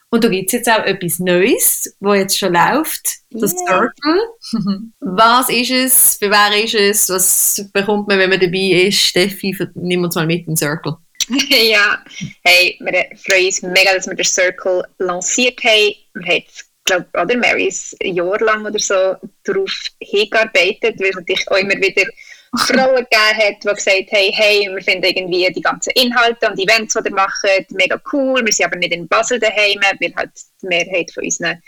Und 0.09 0.23
da 0.23 0.29
gibt 0.29 0.47
es 0.47 0.53
jetzt 0.53 0.69
auch 0.69 0.85
etwas 0.85 1.19
Neues, 1.19 1.95
wo 1.99 2.13
jetzt 2.13 2.37
schon 2.37 2.53
läuft, 2.53 3.09
das 3.31 3.53
yeah. 3.53 3.65
Circle. 3.67 4.91
was 4.99 5.49
ist 5.49 5.71
es, 5.71 6.17
für 6.17 6.29
wer 6.29 6.63
ist 6.63 6.75
es, 6.75 7.09
was 7.09 7.69
bekommt 7.73 8.07
man, 8.07 8.19
wenn 8.19 8.29
man 8.29 8.39
dabei 8.39 8.87
ist? 8.87 8.99
Steffi, 8.99 9.57
nimm 9.73 10.03
uns 10.03 10.15
mal 10.15 10.25
mit 10.27 10.41
in 10.41 10.53
den 10.53 10.57
Circle. 10.57 10.95
ja, 11.49 12.01
hey, 12.43 12.77
wir 12.79 13.05
freuen 13.17 13.47
uns 13.47 13.61
mega, 13.61 13.93
dass 13.93 14.07
wir 14.07 14.15
den 14.15 14.23
Circle 14.23 14.83
lanciert 14.99 15.61
haben. 15.61 15.95
Wir 16.13 16.35
haben 16.35 16.45
glaube, 16.87 17.05
oder 17.13 17.37
Mary 17.37 17.67
ist 17.67 17.95
ein 18.03 18.15
Jahr 18.15 18.39
lang 18.39 18.65
oder 18.65 18.79
so 18.79 19.15
darauf 19.43 19.71
hingearbeitet, 19.99 20.99
weil 20.99 21.09
es 21.09 21.15
natürlich 21.15 21.47
auch 21.51 21.57
immer 21.57 21.75
wieder 21.75 22.03
Frauen 22.57 22.95
gegeben 22.95 23.37
hat, 23.37 23.63
die 23.63 23.67
gesagt 23.67 24.11
haben, 24.11 24.33
hey, 24.33 24.69
wir 24.73 24.81
finden 24.81 25.03
irgendwie 25.03 25.51
die 25.51 25.61
ganzen 25.61 25.91
Inhalte 25.91 26.49
und 26.49 26.59
Events, 26.59 26.93
die 26.93 27.09
ihr 27.09 27.15
macht, 27.15 27.45
mega 27.69 28.01
cool. 28.11 28.43
Wir 28.43 28.51
sind 28.51 28.65
aber 28.65 28.77
nicht 28.77 28.93
in 28.93 29.07
Basel 29.07 29.39
daheim, 29.39 29.79
weil 29.99 30.13
halt 30.15 30.31
die 30.61 30.67
Mehrheit 30.67 31.11
von 31.11 31.23
unseren, 31.23 31.61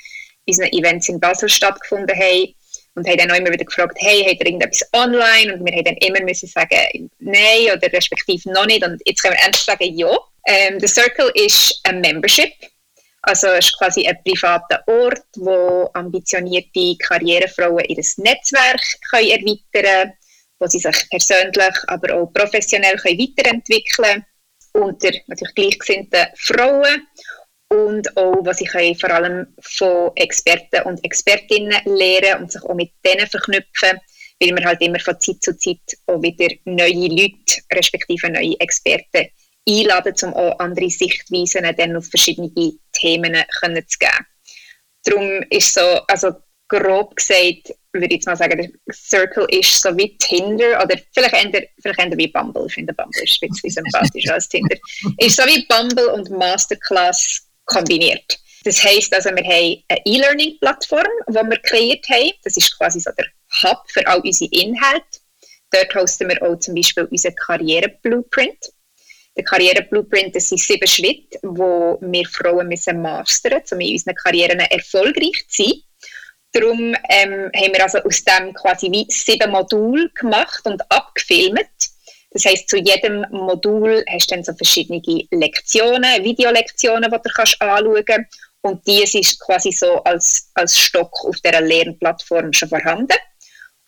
unseren 0.48 0.72
Events 0.72 1.10
in 1.10 1.20
Basel 1.20 1.50
stattgefunden 1.50 2.18
haben. 2.18 2.56
Und 2.96 3.08
haben 3.08 3.18
dann 3.18 3.32
auch 3.32 3.36
immer 3.36 3.52
wieder 3.52 3.64
gefragt, 3.64 3.98
hey, 4.00 4.24
habt 4.24 4.42
ihr 4.42 4.48
irgendetwas 4.48 4.90
online? 4.94 5.54
Und 5.54 5.64
wir 5.64 5.74
haben 5.74 5.84
dann 5.86 5.98
immer 5.98 6.22
müssen 6.24 6.48
sagen, 6.48 7.10
nein 7.20 7.72
oder 7.74 7.94
respektive 7.94 8.52
noch 8.52 8.66
nicht. 8.66 8.84
Und 8.84 9.00
jetzt 9.06 9.22
können 9.22 9.36
wir 9.36 9.46
endlich 9.46 9.64
sagen, 9.64 9.98
ja. 9.98 10.18
Ähm, 10.48 10.80
The 10.80 10.88
Circle 10.88 11.32
ist 11.36 11.80
ein 11.84 12.02
Membership 12.02 12.52
Also 13.22 13.48
es 13.48 13.66
ist 13.66 13.78
quasi 13.78 14.08
ein 14.08 14.18
privater 14.24 14.82
Ort, 14.88 15.26
wo 15.36 15.90
ambitionierte 15.94 16.96
Karrierefrauen 16.98 17.86
ihr 17.86 18.04
Netzwerk 18.18 18.82
können 19.12 19.30
erweitern 19.30 19.60
können, 19.74 20.14
wo 20.60 20.68
sie 20.68 20.80
sich 20.80 21.10
persönlich, 21.10 21.76
aber 21.88 22.16
auch 22.16 22.34
professionell 22.34 22.96
können 22.98 23.20
weiterentwickeln 23.20 24.26
unter 24.74 25.12
natürlich 25.28 25.56
gleichgesinnten 25.56 26.28
Frauen 26.36 27.08
und 27.70 28.18
auch, 28.18 28.46
was 28.46 28.60
können 28.60 28.96
vor 28.96 29.12
allem 29.12 29.48
von 29.62 30.12
Experten 30.16 30.84
und 30.84 31.04
Expertinnen 31.04 31.82
lernen 31.86 32.44
und 32.44 32.52
sich 32.52 32.64
auch 32.64 32.74
mit 32.74 32.92
denen 33.06 33.28
verknüpfen, 33.28 34.00
weil 34.40 34.56
wir 34.56 34.66
halt 34.66 34.82
immer 34.82 35.00
von 35.00 35.20
Zeit 35.20 35.42
zu 35.42 35.56
Zeit 35.58 35.98
auch 36.08 36.22
wieder 36.22 36.48
neue 36.66 37.08
Leute, 37.08 37.62
respektive 37.74 38.30
neue 38.32 38.60
Experten 38.60 39.28
einladen, 39.68 40.16
um 40.24 40.34
auch 40.34 40.60
andere 40.60 40.90
Sichtweisen 40.90 41.68
dann 41.78 41.96
auf 41.96 42.08
verschiedene 42.08 42.50
Themen 43.00 43.36
können 43.60 43.88
zu 43.88 43.98
geben. 43.98 44.26
Darum 45.04 45.44
ist 45.50 45.74
so, 45.74 45.82
also 46.08 46.34
grob 46.68 47.16
gesagt, 47.16 47.74
würde 47.94 48.06
ich 48.06 48.12
jetzt 48.14 48.28
mal 48.28 48.36
sagen, 48.36 48.58
der 48.58 48.94
Circle 48.94 49.48
ist 49.50 49.82
so 49.82 49.96
wie 49.98 50.16
Tinder 50.18 50.84
oder 50.84 50.96
vielleicht 51.14 51.34
eher, 51.34 51.68
vielleicht 51.82 52.00
eher 52.00 52.18
wie 52.18 52.28
Bumble. 52.28 52.66
Ich 52.68 52.74
finde 52.76 52.94
Bumble 52.94 53.24
ist 53.24 53.42
ein 53.42 53.50
bisschen 53.50 53.72
sympathischer 53.84 54.36
als 54.36 54.48
Tinder. 54.48 54.76
Ist 55.18 55.36
so 55.36 55.44
wie 55.44 55.66
Bumble 55.68 56.08
und 56.14 56.30
Masterclass 56.30 57.48
kombiniert. 57.66 58.40
Das 58.64 58.84
heisst 58.84 59.14
also, 59.14 59.30
wir 59.30 59.44
haben 59.44 59.84
eine 59.88 60.02
E-Learning-Plattform, 60.06 61.08
die 61.30 61.34
wir 61.34 61.58
kreiert 61.60 62.08
haben. 62.10 62.32
Das 62.44 62.58
ist 62.58 62.78
quasi 62.78 63.00
so 63.00 63.10
der 63.18 63.26
Hub 63.64 63.80
für 63.88 64.06
all 64.06 64.20
unsere 64.20 64.52
Inhalte. 64.52 65.20
Dort 65.72 65.96
hosten 65.96 66.30
wir 66.30 66.42
auch 66.44 66.60
zum 66.60 66.76
Beispiel 66.76 67.06
unseren 67.06 67.36
Karriere-Blueprint. 67.36 68.72
Der 69.39 69.45
Karriere-Blueprint 69.45 70.36
sind 70.41 70.60
sieben 70.60 70.86
Schritte, 70.86 71.39
wo 71.43 71.97
wir 72.02 72.28
Frauen 72.28 72.67
müssen 72.67 73.02
mastern 73.02 73.62
müssen, 73.62 73.75
um 73.75 73.80
in 73.80 73.93
unseren 73.93 74.15
Karrieren 74.15 74.60
erfolgreich 74.60 75.45
zu 75.47 75.63
sein. 75.63 75.73
Darum 76.52 76.93
ähm, 77.08 77.49
haben 77.56 77.73
wir 77.73 77.84
also 77.84 77.99
aus 77.99 78.21
dem 78.25 78.54
quasi 78.54 78.91
wie 78.91 79.06
sieben 79.08 79.49
Module 79.49 80.10
gemacht 80.10 80.60
und 80.65 80.82
abgefilmt. 80.91 81.69
Das 82.32 82.43
heißt, 82.43 82.67
zu 82.67 82.80
jedem 82.80 83.25
Modul 83.32 84.04
hast 84.12 84.30
du 84.30 84.36
dann 84.36 84.43
so 84.43 84.54
verschiedene 84.54 85.02
Lektionen, 85.32 86.21
Videolektionen, 86.21 87.10
die 87.10 87.17
du 87.17 87.34
kannst 87.34 87.62
anschauen 87.62 88.04
kannst. 88.06 88.38
Und 88.60 88.86
dies 88.86 89.15
ist 89.15 89.39
quasi 89.39 89.71
so 89.71 90.04
als, 90.04 90.52
als 90.56 90.78
Stock 90.78 91.13
auf 91.23 91.38
dieser 91.38 91.62
Lernplattform 91.62 92.52
schon 92.52 92.67
vorhanden. 92.67 93.17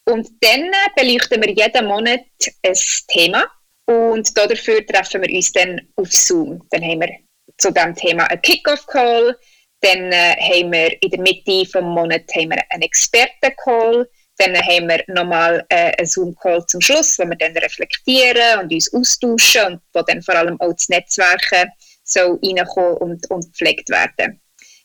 Und 0.05 0.29
dann 0.39 0.71
beleuchten 0.95 1.43
wir 1.43 1.53
jeden 1.53 1.87
Monat 1.87 2.21
ein 2.63 2.75
Thema 3.09 3.51
und 3.85 4.37
dafür 4.37 4.85
treffen 4.85 5.21
wir 5.21 5.35
uns 5.35 5.51
dann 5.51 5.81
auf 5.95 6.11
Zoom. 6.11 6.61
Dann 6.69 6.83
haben 6.83 7.01
wir 7.01 7.11
zu 7.57 7.71
diesem 7.71 7.95
Thema 7.95 8.25
einen 8.25 8.41
Kick-Off-Call, 8.41 9.37
dann 9.81 10.11
äh, 10.11 10.35
haben 10.35 10.71
wir 10.71 11.01
in 11.01 11.09
der 11.09 11.19
Mitte 11.21 11.63
des 11.63 11.73
Monats 11.81 12.33
einen 12.35 12.81
Experten-Call, 12.81 14.07
dann 14.37 14.55
haben 14.55 14.87
wir 14.87 15.03
nochmal 15.07 15.65
äh, 15.69 15.91
einen 15.97 16.07
Zoom-Call 16.07 16.65
zum 16.65 16.81
Schluss, 16.81 17.19
wo 17.19 17.25
wir 17.25 17.35
dann 17.35 17.55
reflektieren 17.57 18.59
und 18.59 18.73
uns 18.73 18.93
austauschen 18.93 19.73
und 19.73 19.81
wo 19.93 20.01
dann 20.01 20.21
vor 20.21 20.35
allem 20.35 20.59
auch 20.61 20.73
das 20.73 20.89
Netzwerk 20.89 21.69
so 22.03 22.39
reinkommen 22.43 22.97
und, 22.97 23.29
und 23.29 23.45
gepflegt 23.45 23.89
werden. 23.89 24.40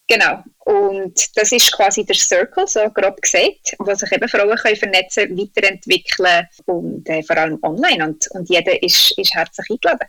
Genau. 0.09 0.45
Und 0.65 1.37
das 1.37 1.53
ist 1.53 1.73
quasi 1.73 2.05
der 2.05 2.15
Circle, 2.15 2.67
so 2.67 2.81
grob 2.91 3.21
gesagt, 3.21 3.75
wo 3.79 3.93
sich 3.95 4.11
eben 4.13 4.29
Frauen 4.29 4.57
können 4.57 4.77
vernetzen, 4.77 5.37
weiterentwickeln 5.37 6.47
und 6.67 7.09
äh, 7.09 7.23
vor 7.23 7.37
allem 7.37 7.59
online. 7.63 8.05
Und, 8.05 8.27
und 8.33 8.49
jeder 8.49 8.81
ist, 8.83 9.17
ist 9.19 9.35
herzlich 9.35 9.69
eingeladen. 9.71 10.09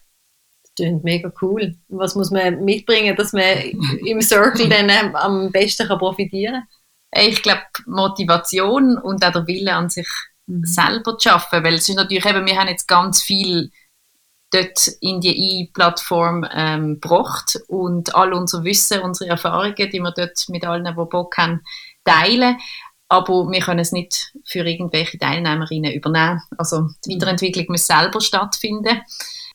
Das 0.64 0.74
klingt 0.76 1.04
mega 1.04 1.32
cool. 1.42 1.76
Was 1.88 2.16
muss 2.16 2.30
man 2.30 2.64
mitbringen, 2.64 3.16
dass 3.16 3.34
man 3.34 3.58
im 4.06 4.22
Circle 4.22 4.70
dann 4.70 4.90
ähm, 4.90 5.16
am 5.16 5.52
besten 5.52 5.88
kann 5.88 5.98
profitieren 5.98 6.64
kann? 7.12 7.24
Ich 7.24 7.42
glaube, 7.42 7.64
Motivation 7.88 8.98
und 8.98 9.24
auch 9.26 9.32
der 9.32 9.48
Wille 9.48 9.74
an 9.74 9.90
sich 9.90 10.08
mhm. 10.46 10.64
selber 10.64 11.18
zu 11.18 11.32
arbeiten. 11.32 11.64
Weil 11.64 11.76
es 11.76 11.90
ist 11.90 11.96
natürlich 11.96 12.26
eben, 12.26 12.46
wir 12.46 12.56
haben 12.56 12.68
jetzt 12.68 12.88
ganz 12.88 13.24
viel 13.24 13.72
dort 14.52 14.88
in 15.02 15.20
die 15.20 15.64
E-Plattform 15.64 16.46
ähm, 16.54 17.00
gebracht 17.02 17.60
und 17.68 18.16
all 18.16 18.34
unser 18.34 18.64
Wissen, 18.64 19.02
unsere 19.02 19.32
Erfahrungen, 19.32 19.76
die 19.76 20.00
wir 20.00 20.12
dort 20.12 20.48
mit 20.50 20.66
allen, 20.66 20.86
die 20.86 21.06
Bock 21.06 21.38
haben, 21.38 21.62
teilen. 22.04 22.58
Aber 23.10 23.50
wir 23.50 23.62
können 23.62 23.80
es 23.80 23.92
nicht 23.92 24.34
für 24.46 24.66
irgendwelche 24.66 25.18
Teilnehmerinnen 25.18 25.94
übernehmen. 25.94 26.42
Also 26.58 26.90
die 27.06 27.16
mhm. 27.16 27.22
Weiterentwicklung 27.22 27.66
muss 27.70 27.88
selber 27.88 28.22
stattfinden. 28.22 29.02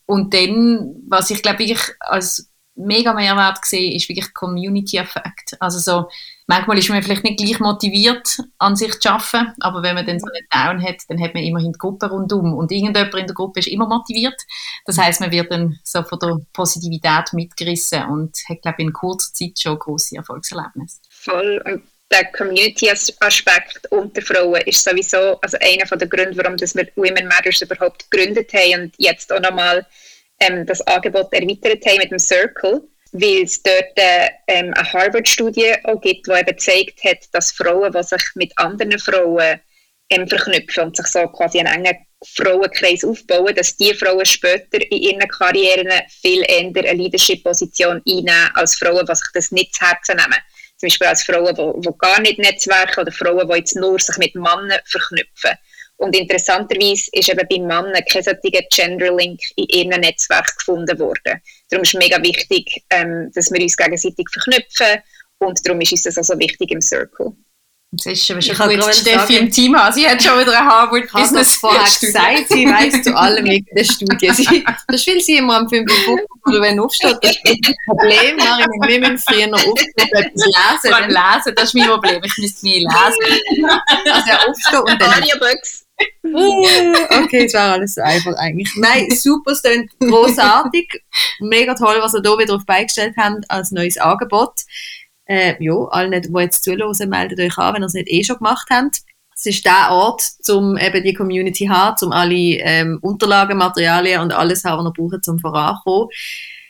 Und 0.07 0.35
dann, 0.35 0.95
was 1.09 1.31
ich 1.31 1.43
glaube 1.43 1.63
ich 1.65 1.79
als 2.01 2.51
mega 2.75 3.13
Mehrwert 3.13 3.65
sehe, 3.65 3.95
ist 3.95 4.09
wirklich 4.09 4.33
Community-Effekt. 4.35 5.57
Also 5.61 5.79
so, 5.79 6.09
manchmal 6.47 6.79
ist 6.79 6.89
man 6.89 7.03
vielleicht 7.03 7.25
nicht 7.25 7.39
gleich 7.39 7.61
motiviert, 7.61 8.39
an 8.59 8.77
sich 8.77 8.99
zu 9.01 9.11
arbeiten, 9.11 9.53
aber 9.61 9.83
wenn 9.83 9.95
man 9.95 10.07
dann 10.07 10.21
so 10.21 10.27
einen 10.27 10.47
Down 10.51 10.87
hat, 10.87 10.97
dann 11.09 11.21
hat 11.21 11.35
man 11.35 11.43
immerhin 11.43 11.73
die 11.73 11.79
Gruppe 11.79 12.09
rundum 12.09 12.55
und 12.55 12.71
irgendjemand 12.71 13.15
in 13.15 13.27
der 13.27 13.35
Gruppe 13.35 13.61
ist 13.61 13.69
immer 13.69 13.87
motiviert. 13.87 14.41
Das 14.85 14.99
heißt, 14.99 15.21
man 15.21 15.31
wird 15.31 15.51
dann 15.51 15.79
so 15.85 16.03
von 16.03 16.19
der 16.19 16.39
Positivität 16.53 17.33
mitgerissen 17.33 18.05
und 18.05 18.37
hat, 18.49 18.63
glaube 18.63 18.77
ich, 18.79 18.87
in 18.87 18.93
kurzer 18.93 19.33
Zeit 19.33 19.59
schon 19.61 19.79
große 19.79 20.17
Erfolgserlebnisse. 20.17 20.99
Voll. 21.11 21.63
Und 21.65 21.83
der 22.13 22.27
Community-Aspekt 22.27 23.91
unter 23.91 24.21
Frauen 24.21 24.61
ist 24.67 24.85
sowieso 24.85 25.41
also 25.41 25.57
einer 25.61 25.85
der 25.85 26.09
Gründe, 26.09 26.37
warum 26.37 26.61
wir 26.61 26.89
Women 26.97 27.27
Matters 27.27 27.63
überhaupt 27.63 28.11
gegründet 28.11 28.53
haben 28.53 28.83
und 28.83 28.95
jetzt 28.99 29.33
auch 29.33 29.41
nochmal 29.41 29.87
ähm, 30.41 30.67
das 30.67 30.81
Angebot 30.83 31.33
erweitert 31.33 31.85
haben 31.87 31.99
mit 31.99 32.11
dem 32.11 32.19
Circle 32.19 32.83
weil 33.13 33.43
es 33.45 33.63
dort 33.63 33.97
äh, 33.97 34.29
ähm, 34.49 34.73
eine 34.75 34.93
Harvard-Studie 34.93 35.75
gibt, 36.01 36.27
die 36.27 36.33
eben 36.33 36.47
gezeigt 36.47 37.05
hat, 37.05 37.19
dass 37.33 37.53
Frauen, 37.53 37.93
die 37.93 38.03
sich 38.03 38.23
mit 38.35 38.53
anderen 38.57 38.99
Frauen 38.99 39.61
ähm, 40.11 40.27
verknüpfen 40.27 40.85
und 40.85 40.97
sich 40.97 41.07
so 41.07 41.27
quasi 41.29 41.61
einen 41.61 41.85
engen 41.85 41.97
Frauenkreis 42.25 43.05
aufbauen, 43.05 43.55
dass 43.55 43.77
diese 43.77 43.97
Frauen 43.97 44.25
später 44.25 44.81
in 44.91 44.99
ihren 44.99 45.29
Karrieren 45.29 45.91
viel 46.23 46.43
eher 46.49 46.61
eine 46.61 46.93
Leadership-Position 46.93 48.01
einnehmen 48.07 48.51
als 48.55 48.77
Frauen, 48.77 49.05
die 49.07 49.15
sich 49.15 49.29
das 49.35 49.51
nicht 49.51 49.75
zu 49.75 49.87
Herzen 49.87 50.17
nehmen. 50.17 50.39
Zum 50.77 50.89
Beispiel 50.89 51.07
als 51.07 51.25
Frauen, 51.25 51.55
die, 51.55 51.81
die 51.81 51.99
gar 51.99 52.21
nicht 52.21 52.39
Netzwerke 52.39 53.01
oder 53.03 53.13
Frauen, 53.13 53.49
die 53.49 53.59
jetzt 53.59 53.77
nur 53.77 53.99
sich 53.99 54.17
mit 54.19 54.35
Männern 54.35 54.81
verknüpfen. 54.87 55.53
Und 55.97 56.17
interessanterweise 56.17 57.11
ist 57.13 57.29
eben 57.29 57.47
bei 57.49 57.59
Männern 57.59 58.05
kein 58.11 58.23
solcher 58.23 58.63
Gender-Link 58.71 59.41
in 59.57 59.67
ihrem 59.67 60.01
Netzwerk 60.01 60.57
gefunden 60.59 60.99
worden. 60.99 61.41
Darum 61.73 61.85
ist 61.85 61.95
es 61.95 61.99
mega 61.99 62.23
wichtig, 62.23 62.85
ähm, 62.91 63.33
dass 63.35 63.51
wir 63.51 63.63
uns 63.63 63.77
gegenseitig 63.79 64.27
verknüpfen 64.31 65.03
und 65.39 65.59
darum 65.67 65.81
ist 65.81 65.93
uns 65.93 66.03
das 66.03 66.19
also 66.19 66.39
wichtig 66.39 66.71
im 66.71 66.83
Circle. 66.83 67.33
Das 67.93 68.07
ist 68.07 68.27
schon, 68.27 68.41
schon 68.43 68.57
gut, 68.57 68.79
dass 68.79 69.01
Steffi 69.01 69.37
im 69.37 69.51
Team 69.51 69.75
hat. 69.77 69.95
Sie 69.95 70.07
hat 70.07 70.23
schon 70.23 70.39
wieder 70.39 70.59
ein 70.59 70.67
Harvard 70.67 71.05
ich 71.05 71.13
Business 71.13 71.57
vorher 71.57 71.83
gesagt, 71.83 72.49
sie 72.49 72.67
weiß 72.67 73.03
zu 73.03 73.17
allem 73.17 73.45
mit 73.45 73.67
der 73.75 73.85
Studie. 73.85 74.31
Sie, 74.33 74.65
das 74.89 75.07
will 75.07 75.21
sie 75.21 75.37
immer 75.37 75.57
am 75.57 75.69
5 75.69 75.91
Uhr 76.09 76.21
oder 76.47 76.61
wenn 76.61 76.79
aufsteht. 76.79 77.17
Das 77.23 77.33
ist 77.33 77.45
ein 77.45 77.75
Problem, 77.87 78.37
Marin, 78.37 78.67
wir 78.87 78.99
müssen 79.01 79.19
früher 79.19 79.47
noch 79.47 79.67
aufstehen 79.67 80.09
und 80.11 80.19
etwas 80.19 80.45
lesen. 80.47 80.95
Allem 80.95 81.11
lesen, 81.11 81.55
das 81.55 81.65
ist 81.65 81.75
mein 81.75 81.89
Problem. 81.89 82.23
Ich 82.23 82.39
müsste 82.39 82.67
nie 82.67 82.81
lesen. 82.81 83.71
Also 84.11 84.31
aufstehen 84.51 84.81
und 84.81 85.03
dann... 85.03 85.11
Audiobooks. 85.11 85.82
okay, 87.25 87.45
es 87.47 87.55
war 87.55 87.73
alles 87.73 87.95
so 87.95 88.03
einfach 88.03 88.35
eigentlich. 88.35 88.71
Nein, 88.77 89.11
super, 89.11 89.53
es 89.53 89.63
klingt 89.63 89.91
großartig. 90.01 91.03
Mega 91.41 91.75
toll, 91.75 91.97
was 92.01 92.15
ihr 92.15 92.23
hier 92.23 92.39
wieder 92.39 92.55
auf 92.55 92.67
beigestellt 92.67 93.15
habt 93.17 93.51
als 93.51 93.71
neues 93.71 93.99
Angebot. 93.99 94.63
Äh, 95.27 95.55
ja, 95.63 95.75
alle, 95.91 96.21
die 96.21 96.33
jetzt 96.41 96.65
zuhören, 96.65 97.09
meldet 97.09 97.39
euch 97.41 97.57
an, 97.59 97.75
wenn 97.75 97.83
ihr 97.83 97.87
es 97.87 97.95
nicht 97.95 98.11
eh 98.11 98.25
schon 98.25 98.39
gemacht 98.39 98.69
habt. 98.71 99.03
Es 99.35 99.47
ist 99.47 99.65
der 99.65 99.89
Ort, 99.91 100.23
um 100.49 100.77
eben 100.77 101.03
die 101.03 101.15
Community 101.15 101.67
zu 101.67 101.73
haben, 101.73 102.07
um 102.07 102.13
alle 102.13 102.35
ähm, 102.35 102.99
Unterlagen, 103.03 103.59
Materialien 103.59 104.21
und 104.21 104.33
alles 104.33 104.65
haben, 104.65 104.85
was 104.85 104.93
ihr 104.99 105.09
braucht, 105.09 105.29
um 105.29 105.39
voranzukommen. 105.39 106.09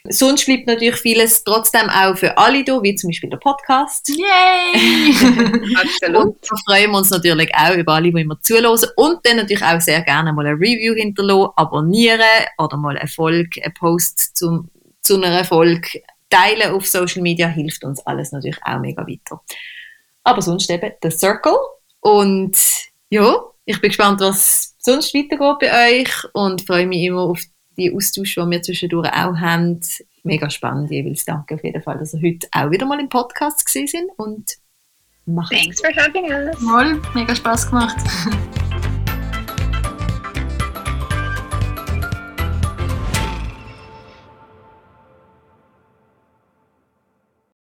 Sonst 0.09 0.47
bleibt 0.47 0.67
natürlich 0.67 0.97
vieles 0.97 1.45
trotzdem 1.45 1.89
auch 1.89 2.17
für 2.17 2.37
alle 2.37 2.65
da, 2.65 2.83
wie 2.83 2.97
zum 2.97 3.11
Beispiel 3.11 3.31
der 3.31 3.37
Podcast. 3.37 4.09
Yay! 4.09 5.15
Absolut. 5.77 6.25
Und 6.25 6.37
da 6.43 6.57
freuen 6.67 6.91
wir 6.91 6.99
uns 6.99 7.11
natürlich 7.11 7.55
auch 7.55 7.77
über 7.77 7.93
alle, 7.95 8.11
die 8.11 8.21
immer 8.21 8.41
zuhören. 8.41 8.81
Und 8.97 9.21
dann 9.23 9.37
natürlich 9.37 9.63
auch 9.63 9.81
sehr 9.81 10.03
gerne 10.03 10.33
mal 10.33 10.45
ein 10.45 10.57
Review 10.57 10.95
hinterlassen, 10.95 11.53
abonnieren 11.55 12.21
oder 12.59 12.77
mal 12.77 12.97
eine 12.97 13.09
Folge, 13.09 13.63
einen 13.63 13.75
Post 13.75 14.37
zum, 14.37 14.71
zu 15.03 15.17
einer 15.17 15.29
Erfolg 15.29 15.87
teilen 16.33 16.73
auf 16.73 16.87
Social 16.87 17.23
Media 17.23 17.47
hilft 17.47 17.85
uns 17.85 18.05
alles 18.07 18.33
natürlich 18.33 18.59
auch 18.65 18.81
mega 18.81 19.07
weiter. 19.07 19.41
Aber 20.25 20.43
sonst 20.43 20.71
eben 20.71 20.93
der 21.03 21.11
Circle. 21.11 21.57
Und 22.03 22.59
ja, 23.11 23.37
ich 23.65 23.81
bin 23.81 23.89
gespannt, 23.89 24.21
was 24.21 24.75
sonst 24.79 25.15
weitergeht 25.15 25.59
bei 25.61 26.01
euch 26.01 26.11
und 26.35 26.67
freue 26.67 26.87
mich 26.87 27.05
immer 27.05 27.23
auf 27.23 27.41
die 27.79 27.95
Austausch, 27.95 28.35
die 28.35 28.51
wir 28.51 28.61
zwischendurch 28.61 29.09
auch 29.09 29.37
haben, 29.37 29.81
mega 30.25 30.51
spannend 30.51 30.91
jeweils. 30.91 31.25
Danke 31.25 31.55
auf 31.55 31.65
jeden 31.65 31.81
Fall, 31.81 31.99
dass 31.99 32.13
ihr 32.13 32.21
heute 32.23 32.49
auch 32.51 32.71
wieder 32.71 32.87
mal 32.87 33.01
im 33.01 33.09
Podcast 33.09 33.65
gesehen 33.65 33.87
sind 33.87 34.11
und 34.17 34.57
macht's 35.27 35.57
Thanks 35.57 35.81
for 35.81 35.91
having 35.95 36.25
us. 36.25 36.61
Mal, 36.61 37.01
mega 37.15 37.35
Spaß 37.35 37.71
gemacht. 37.71 37.97